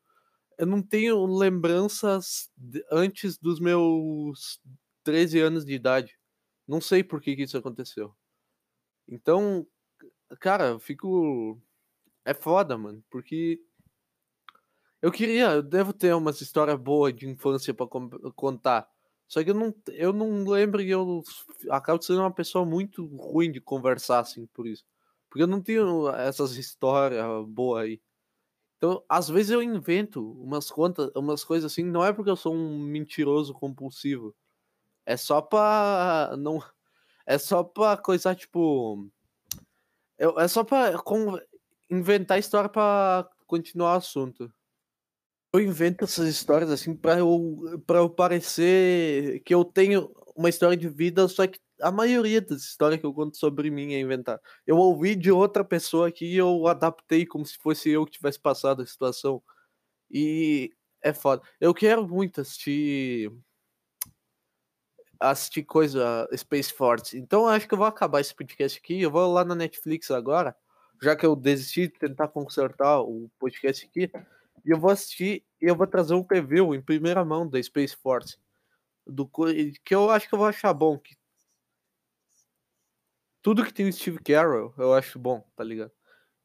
eu 0.57 0.65
não 0.67 0.81
tenho 0.81 1.25
lembranças 1.25 2.49
antes 2.91 3.37
dos 3.37 3.59
meus 3.59 4.61
13 5.03 5.39
anos 5.39 5.65
de 5.65 5.73
idade. 5.73 6.17
Não 6.67 6.79
sei 6.79 7.03
por 7.03 7.21
que, 7.21 7.35
que 7.35 7.43
isso 7.43 7.57
aconteceu. 7.57 8.15
Então, 9.07 9.67
cara, 10.39 10.69
eu 10.69 10.79
fico. 10.79 11.61
É 12.25 12.33
foda, 12.33 12.77
mano, 12.77 13.03
porque. 13.09 13.59
Eu 15.01 15.11
queria, 15.11 15.51
eu 15.51 15.63
devo 15.63 15.91
ter 15.91 16.13
umas 16.15 16.39
histórias 16.39 16.79
boas 16.79 17.13
de 17.13 17.27
infância 17.27 17.73
para 17.73 17.87
contar. 18.35 18.87
Só 19.27 19.43
que 19.43 19.49
eu 19.49 19.53
não, 19.53 19.75
eu 19.89 20.13
não 20.13 20.45
lembro 20.45 20.81
e 20.81 20.89
eu 20.89 21.21
acabo 21.69 22.01
sendo 22.01 22.21
uma 22.21 22.33
pessoa 22.33 22.65
muito 22.65 23.05
ruim 23.17 23.51
de 23.51 23.59
conversar 23.59 24.19
assim 24.19 24.45
por 24.47 24.65
isso. 24.65 24.85
Porque 25.33 25.41
eu 25.41 25.47
não 25.47 25.59
tenho 25.63 26.09
essas 26.11 26.57
histórias 26.57 27.25
boas 27.47 27.85
aí. 27.85 28.01
Então, 28.77 29.03
às 29.09 29.27
vezes 29.29 29.49
eu 29.49 29.63
invento 29.63 30.31
umas 30.39 30.69
contas, 30.69 31.09
umas 31.15 31.43
coisas 31.43 31.71
assim, 31.71 31.83
não 31.83 32.05
é 32.05 32.13
porque 32.13 32.29
eu 32.29 32.35
sou 32.35 32.53
um 32.53 32.77
mentiroso 32.77 33.51
compulsivo. 33.51 34.35
É 35.05 35.17
só 35.17 35.41
pra 35.41 36.35
não 36.37 36.63
é 37.25 37.37
só 37.39 37.63
pra 37.63 37.97
coisa 37.97 38.35
tipo 38.35 39.09
eu, 40.19 40.39
é 40.39 40.47
só 40.47 40.63
pra 40.63 40.99
com, 40.99 41.39
inventar 41.89 42.37
história 42.39 42.69
pra 42.69 43.27
continuar 43.47 43.93
o 43.95 43.97
assunto. 43.97 44.53
Eu 45.53 45.61
invento 45.61 46.03
essas 46.03 46.27
histórias 46.27 46.69
assim 46.69 46.95
pra 46.95 47.17
eu, 47.19 47.81
pra 47.87 47.99
eu 47.99 48.09
parecer 48.09 49.41
que 49.45 49.55
eu 49.55 49.65
tenho 49.65 50.11
uma 50.35 50.49
história 50.49 50.77
de 50.77 50.89
vida, 50.89 51.27
só 51.27 51.47
que 51.47 51.59
a 51.83 51.91
maioria 51.91 52.41
das 52.41 52.61
histórias 52.61 52.99
que 52.99 53.05
eu 53.05 53.13
conto 53.13 53.37
sobre 53.37 53.69
mim 53.69 53.93
é 53.93 53.99
inventar. 53.99 54.39
Eu 54.65 54.77
ouvi 54.77 55.15
de 55.15 55.31
outra 55.31 55.63
pessoa 55.63 56.07
aqui 56.07 56.25
e 56.25 56.37
eu 56.37 56.67
adaptei 56.67 57.25
como 57.25 57.45
se 57.45 57.57
fosse 57.57 57.89
eu 57.89 58.05
que 58.05 58.13
tivesse 58.13 58.39
passado 58.39 58.81
a 58.81 58.85
situação. 58.85 59.43
E 60.09 60.71
é 61.01 61.13
foda. 61.13 61.41
Eu 61.59 61.73
quero 61.73 62.07
muito 62.07 62.41
assistir 62.41 63.31
assistir 65.19 65.63
coisa 65.63 66.27
Space 66.35 66.73
Force. 66.73 67.17
Então 67.17 67.47
acho 67.47 67.67
que 67.67 67.73
eu 67.73 67.77
vou 67.77 67.87
acabar 67.87 68.21
esse 68.21 68.35
podcast 68.35 68.79
aqui. 68.79 69.01
Eu 69.01 69.11
vou 69.11 69.31
lá 69.31 69.43
na 69.43 69.55
Netflix 69.55 70.09
agora, 70.11 70.55
já 71.01 71.15
que 71.15 71.25
eu 71.25 71.35
desisti 71.35 71.87
de 71.87 71.99
tentar 71.99 72.29
consertar 72.29 73.01
o 73.01 73.29
podcast 73.39 73.85
aqui. 73.85 74.11
E 74.65 74.71
eu 74.71 74.79
vou 74.79 74.91
assistir 74.91 75.43
e 75.61 75.65
eu 75.65 75.75
vou 75.75 75.87
trazer 75.87 76.13
um 76.13 76.25
review 76.29 76.73
em 76.73 76.81
primeira 76.81 77.23
mão 77.25 77.47
da 77.47 77.61
Space 77.61 77.95
Force. 77.95 78.37
Do, 79.05 79.29
que 79.83 79.93
eu 79.93 80.09
acho 80.09 80.29
que 80.29 80.35
eu 80.35 80.39
vou 80.39 80.47
achar 80.47 80.73
bom. 80.73 80.97
Que 80.97 81.15
tudo 83.43 83.63
que 83.63 83.73
tem 83.73 83.87
o 83.87 83.93
Steve 83.93 84.17
Carroll 84.17 84.73
eu 84.77 84.93
acho 84.93 85.19
bom, 85.19 85.45
tá 85.55 85.63
ligado? 85.63 85.91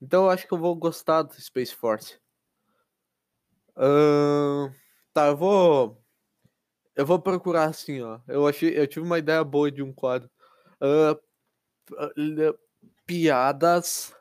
Então 0.02 0.24
eu 0.24 0.30
acho 0.30 0.46
que 0.46 0.52
eu 0.52 0.58
vou 0.58 0.76
gostar 0.76 1.22
do 1.22 1.32
Space 1.40 1.74
Force. 1.74 2.18
Uh, 3.76 4.70
tá, 5.14 5.28
eu 5.28 5.36
vou. 5.36 6.04
Eu 6.94 7.06
vou 7.06 7.18
procurar 7.18 7.64
assim, 7.64 8.02
ó. 8.02 8.20
Eu 8.28 8.46
achei, 8.46 8.76
eu 8.78 8.86
tive 8.86 9.06
uma 9.06 9.18
ideia 9.18 9.42
boa 9.42 9.70
de 9.70 9.82
um 9.82 9.92
quadro. 9.92 10.28
Uh, 10.82 11.18
piadas 13.06 14.14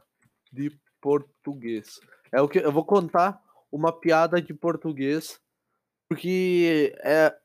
de 0.52 0.72
português. 1.02 2.00
É 2.32 2.42
o 2.42 2.48
que 2.48 2.60
eu 2.60 2.72
vou 2.72 2.86
contar 2.86 3.42
uma 3.72 3.92
piada 3.92 4.42
de 4.42 4.54
português 4.54 5.42
porque 6.08 6.96
é 7.04 7.36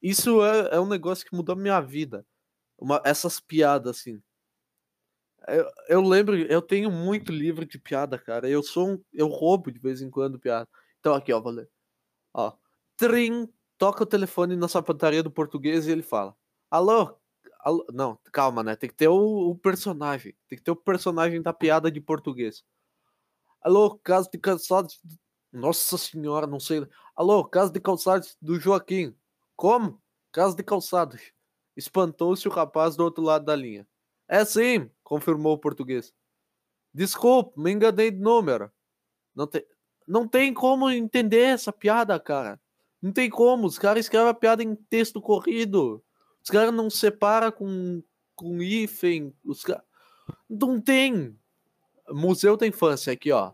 isso 0.00 0.44
é, 0.44 0.76
é 0.76 0.80
um 0.80 0.88
negócio 0.88 1.24
que 1.24 1.34
mudou 1.34 1.56
minha 1.56 1.80
vida. 1.80 2.26
Uma, 2.78 3.00
essas 3.04 3.40
piadas 3.40 3.98
assim. 3.98 4.22
Eu, 5.48 5.70
eu 5.88 6.00
lembro, 6.02 6.36
eu 6.36 6.62
tenho 6.62 6.90
muito 6.90 7.32
livro 7.32 7.66
de 7.66 7.78
piada, 7.78 8.18
cara. 8.18 8.48
Eu 8.48 8.62
sou 8.62 8.90
um, 8.90 9.04
eu 9.12 9.26
roubo 9.28 9.70
de 9.70 9.78
vez 9.78 10.00
em 10.00 10.10
quando 10.10 10.38
piada. 10.38 10.68
Então 11.00 11.14
aqui, 11.14 11.32
ó, 11.32 11.40
vou 11.40 11.52
ler. 11.52 11.68
Ó. 12.34 12.52
Trim, 12.96 13.48
toca 13.78 14.04
o 14.04 14.06
telefone 14.06 14.54
na 14.56 14.68
sapataria 14.68 15.22
do 15.22 15.30
português 15.30 15.86
e 15.86 15.90
ele 15.90 16.02
fala: 16.02 16.36
Alô? 16.70 17.16
Alô? 17.60 17.86
Não, 17.92 18.18
calma, 18.32 18.62
né? 18.62 18.76
Tem 18.76 18.88
que 18.88 18.94
ter 18.96 19.08
o, 19.08 19.50
o, 19.50 19.56
personagem. 19.56 20.36
Tem 20.48 20.58
que 20.58 20.64
ter 20.64 20.70
o 20.70 20.76
personagem 20.76 21.42
da 21.42 21.52
piada 21.52 21.90
de 21.90 22.00
português. 22.00 22.64
Alô, 23.60 23.98
caso 23.98 24.30
de 24.30 24.38
calçados. 24.38 25.00
Nossa 25.52 25.98
senhora, 25.98 26.46
não 26.46 26.60
sei. 26.60 26.86
Alô, 27.14 27.44
caso 27.44 27.72
de 27.72 27.80
calçados 27.80 28.36
do 28.40 28.58
Joaquim. 28.58 29.14
Como? 29.56 30.00
Caso 30.32 30.56
de 30.56 30.62
calçados. 30.62 31.32
Espantou-se 31.76 32.46
o 32.48 32.50
rapaz 32.50 32.96
do 32.96 33.04
outro 33.04 33.22
lado 33.22 33.44
da 33.44 33.54
linha. 33.56 33.86
É 34.28 34.44
sim, 34.44 34.90
confirmou 35.12 35.52
o 35.52 35.58
português. 35.58 36.14
Desculpe, 36.94 37.60
me 37.60 37.70
enganei 37.70 38.10
de 38.10 38.18
número. 38.18 38.72
Não 39.34 39.46
tem. 39.46 39.62
Não 40.08 40.26
tem 40.26 40.54
como 40.54 40.88
entender 40.88 41.42
essa 41.42 41.70
piada, 41.70 42.18
cara. 42.18 42.58
Não 43.00 43.12
tem 43.12 43.28
como. 43.28 43.66
Os 43.66 43.78
caras 43.78 44.06
escrevem 44.06 44.30
a 44.30 44.34
piada 44.34 44.62
em 44.62 44.74
texto 44.74 45.20
corrido. 45.20 46.02
Os 46.42 46.48
caras 46.48 46.72
não 46.72 46.88
separam 46.88 47.52
com, 47.52 48.02
com 48.34 48.62
hífen. 48.62 49.34
Os 49.44 49.62
caras. 49.62 49.84
Não 50.48 50.80
tem. 50.80 51.38
Museu 52.08 52.56
da 52.56 52.66
Infância, 52.66 53.12
aqui, 53.12 53.30
ó. 53.32 53.52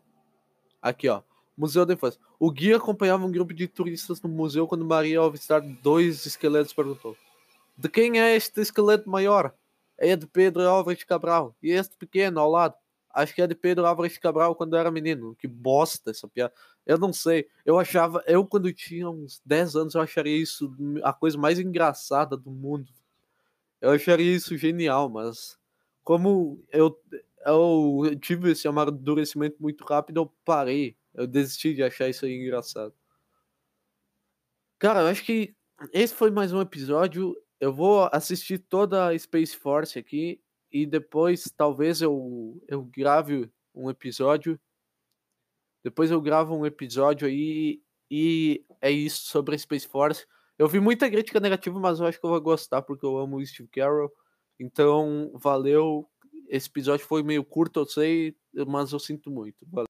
Aqui, 0.80 1.08
ó. 1.08 1.22
Museu 1.56 1.84
da 1.84 1.94
Infância. 1.94 2.20
O 2.38 2.52
guia 2.52 2.76
acompanhava 2.76 3.26
um 3.26 3.32
grupo 3.32 3.52
de 3.52 3.66
turistas 3.66 4.22
no 4.22 4.28
museu 4.28 4.68
quando 4.68 4.84
Maria, 4.84 5.18
ao 5.18 5.32
dois 5.82 6.24
esqueletos, 6.24 6.72
perguntou: 6.72 7.16
De 7.76 7.88
quem 7.88 8.20
é 8.20 8.36
este 8.36 8.60
esqueleto 8.60 9.10
maior? 9.10 9.52
É 9.98 10.14
de 10.14 10.26
Pedro 10.26 10.62
Álvares 10.62 11.02
Cabral. 11.04 11.56
E 11.62 11.72
este 11.72 11.96
pequeno 11.96 12.40
ao 12.40 12.50
lado? 12.50 12.74
Acho 13.12 13.34
que 13.34 13.42
é 13.42 13.46
de 13.46 13.54
Pedro 13.54 13.84
Álvares 13.84 14.16
Cabral 14.16 14.54
quando 14.54 14.76
era 14.76 14.90
menino. 14.90 15.34
Que 15.34 15.48
bosta 15.48 16.10
essa 16.10 16.28
piada. 16.28 16.54
Eu 16.86 16.98
não 16.98 17.12
sei. 17.12 17.48
Eu 17.66 17.78
achava. 17.78 18.22
Eu, 18.26 18.46
quando 18.46 18.72
tinha 18.72 19.10
uns 19.10 19.42
10 19.44 19.76
anos, 19.76 19.94
eu 19.94 20.00
acharia 20.00 20.36
isso 20.36 20.72
a 21.02 21.12
coisa 21.12 21.36
mais 21.36 21.58
engraçada 21.58 22.36
do 22.36 22.50
mundo. 22.50 22.92
Eu 23.80 23.90
acharia 23.90 24.34
isso 24.34 24.56
genial, 24.56 25.08
mas. 25.08 25.58
Como 26.04 26.64
eu, 26.72 26.98
eu 27.44 28.16
tive 28.20 28.52
esse 28.52 28.66
amadurecimento 28.66 29.56
muito 29.60 29.84
rápido, 29.84 30.20
eu 30.20 30.32
parei. 30.44 30.96
Eu 31.12 31.26
desisti 31.26 31.74
de 31.74 31.82
achar 31.82 32.08
isso 32.08 32.24
aí 32.24 32.34
engraçado. 32.34 32.94
Cara, 34.78 35.00
eu 35.00 35.06
acho 35.08 35.24
que 35.24 35.54
esse 35.92 36.14
foi 36.14 36.30
mais 36.30 36.52
um 36.52 36.60
episódio. 36.60 37.36
Eu 37.60 37.72
vou 37.72 38.08
assistir 38.12 38.58
toda 38.58 39.08
a 39.08 39.18
Space 39.18 39.56
Force 39.56 39.98
aqui 39.98 40.40
e 40.70 40.86
depois 40.86 41.50
talvez 41.56 42.00
eu, 42.00 42.60
eu 42.68 42.82
grave 42.84 43.50
um 43.74 43.90
episódio. 43.90 44.60
Depois 45.82 46.10
eu 46.10 46.20
gravo 46.20 46.54
um 46.54 46.66
episódio 46.66 47.26
aí 47.26 47.80
e 48.10 48.64
é 48.80 48.90
isso 48.90 49.26
sobre 49.26 49.54
a 49.54 49.58
Space 49.58 49.86
Force. 49.86 50.26
Eu 50.58 50.68
vi 50.68 50.80
muita 50.80 51.08
crítica 51.10 51.40
negativa, 51.40 51.78
mas 51.78 52.00
eu 52.00 52.06
acho 52.06 52.18
que 52.18 52.26
eu 52.26 52.30
vou 52.30 52.40
gostar 52.40 52.82
porque 52.82 53.06
eu 53.06 53.16
amo 53.16 53.36
o 53.36 53.46
Steve 53.46 53.68
Carroll. 53.68 54.10
Então, 54.58 55.30
valeu. 55.34 56.08
Esse 56.48 56.68
episódio 56.68 57.06
foi 57.06 57.22
meio 57.22 57.44
curto, 57.44 57.80
eu 57.80 57.86
sei, 57.86 58.34
mas 58.66 58.92
eu 58.92 58.98
sinto 58.98 59.30
muito. 59.30 59.66
Valeu. 59.70 59.86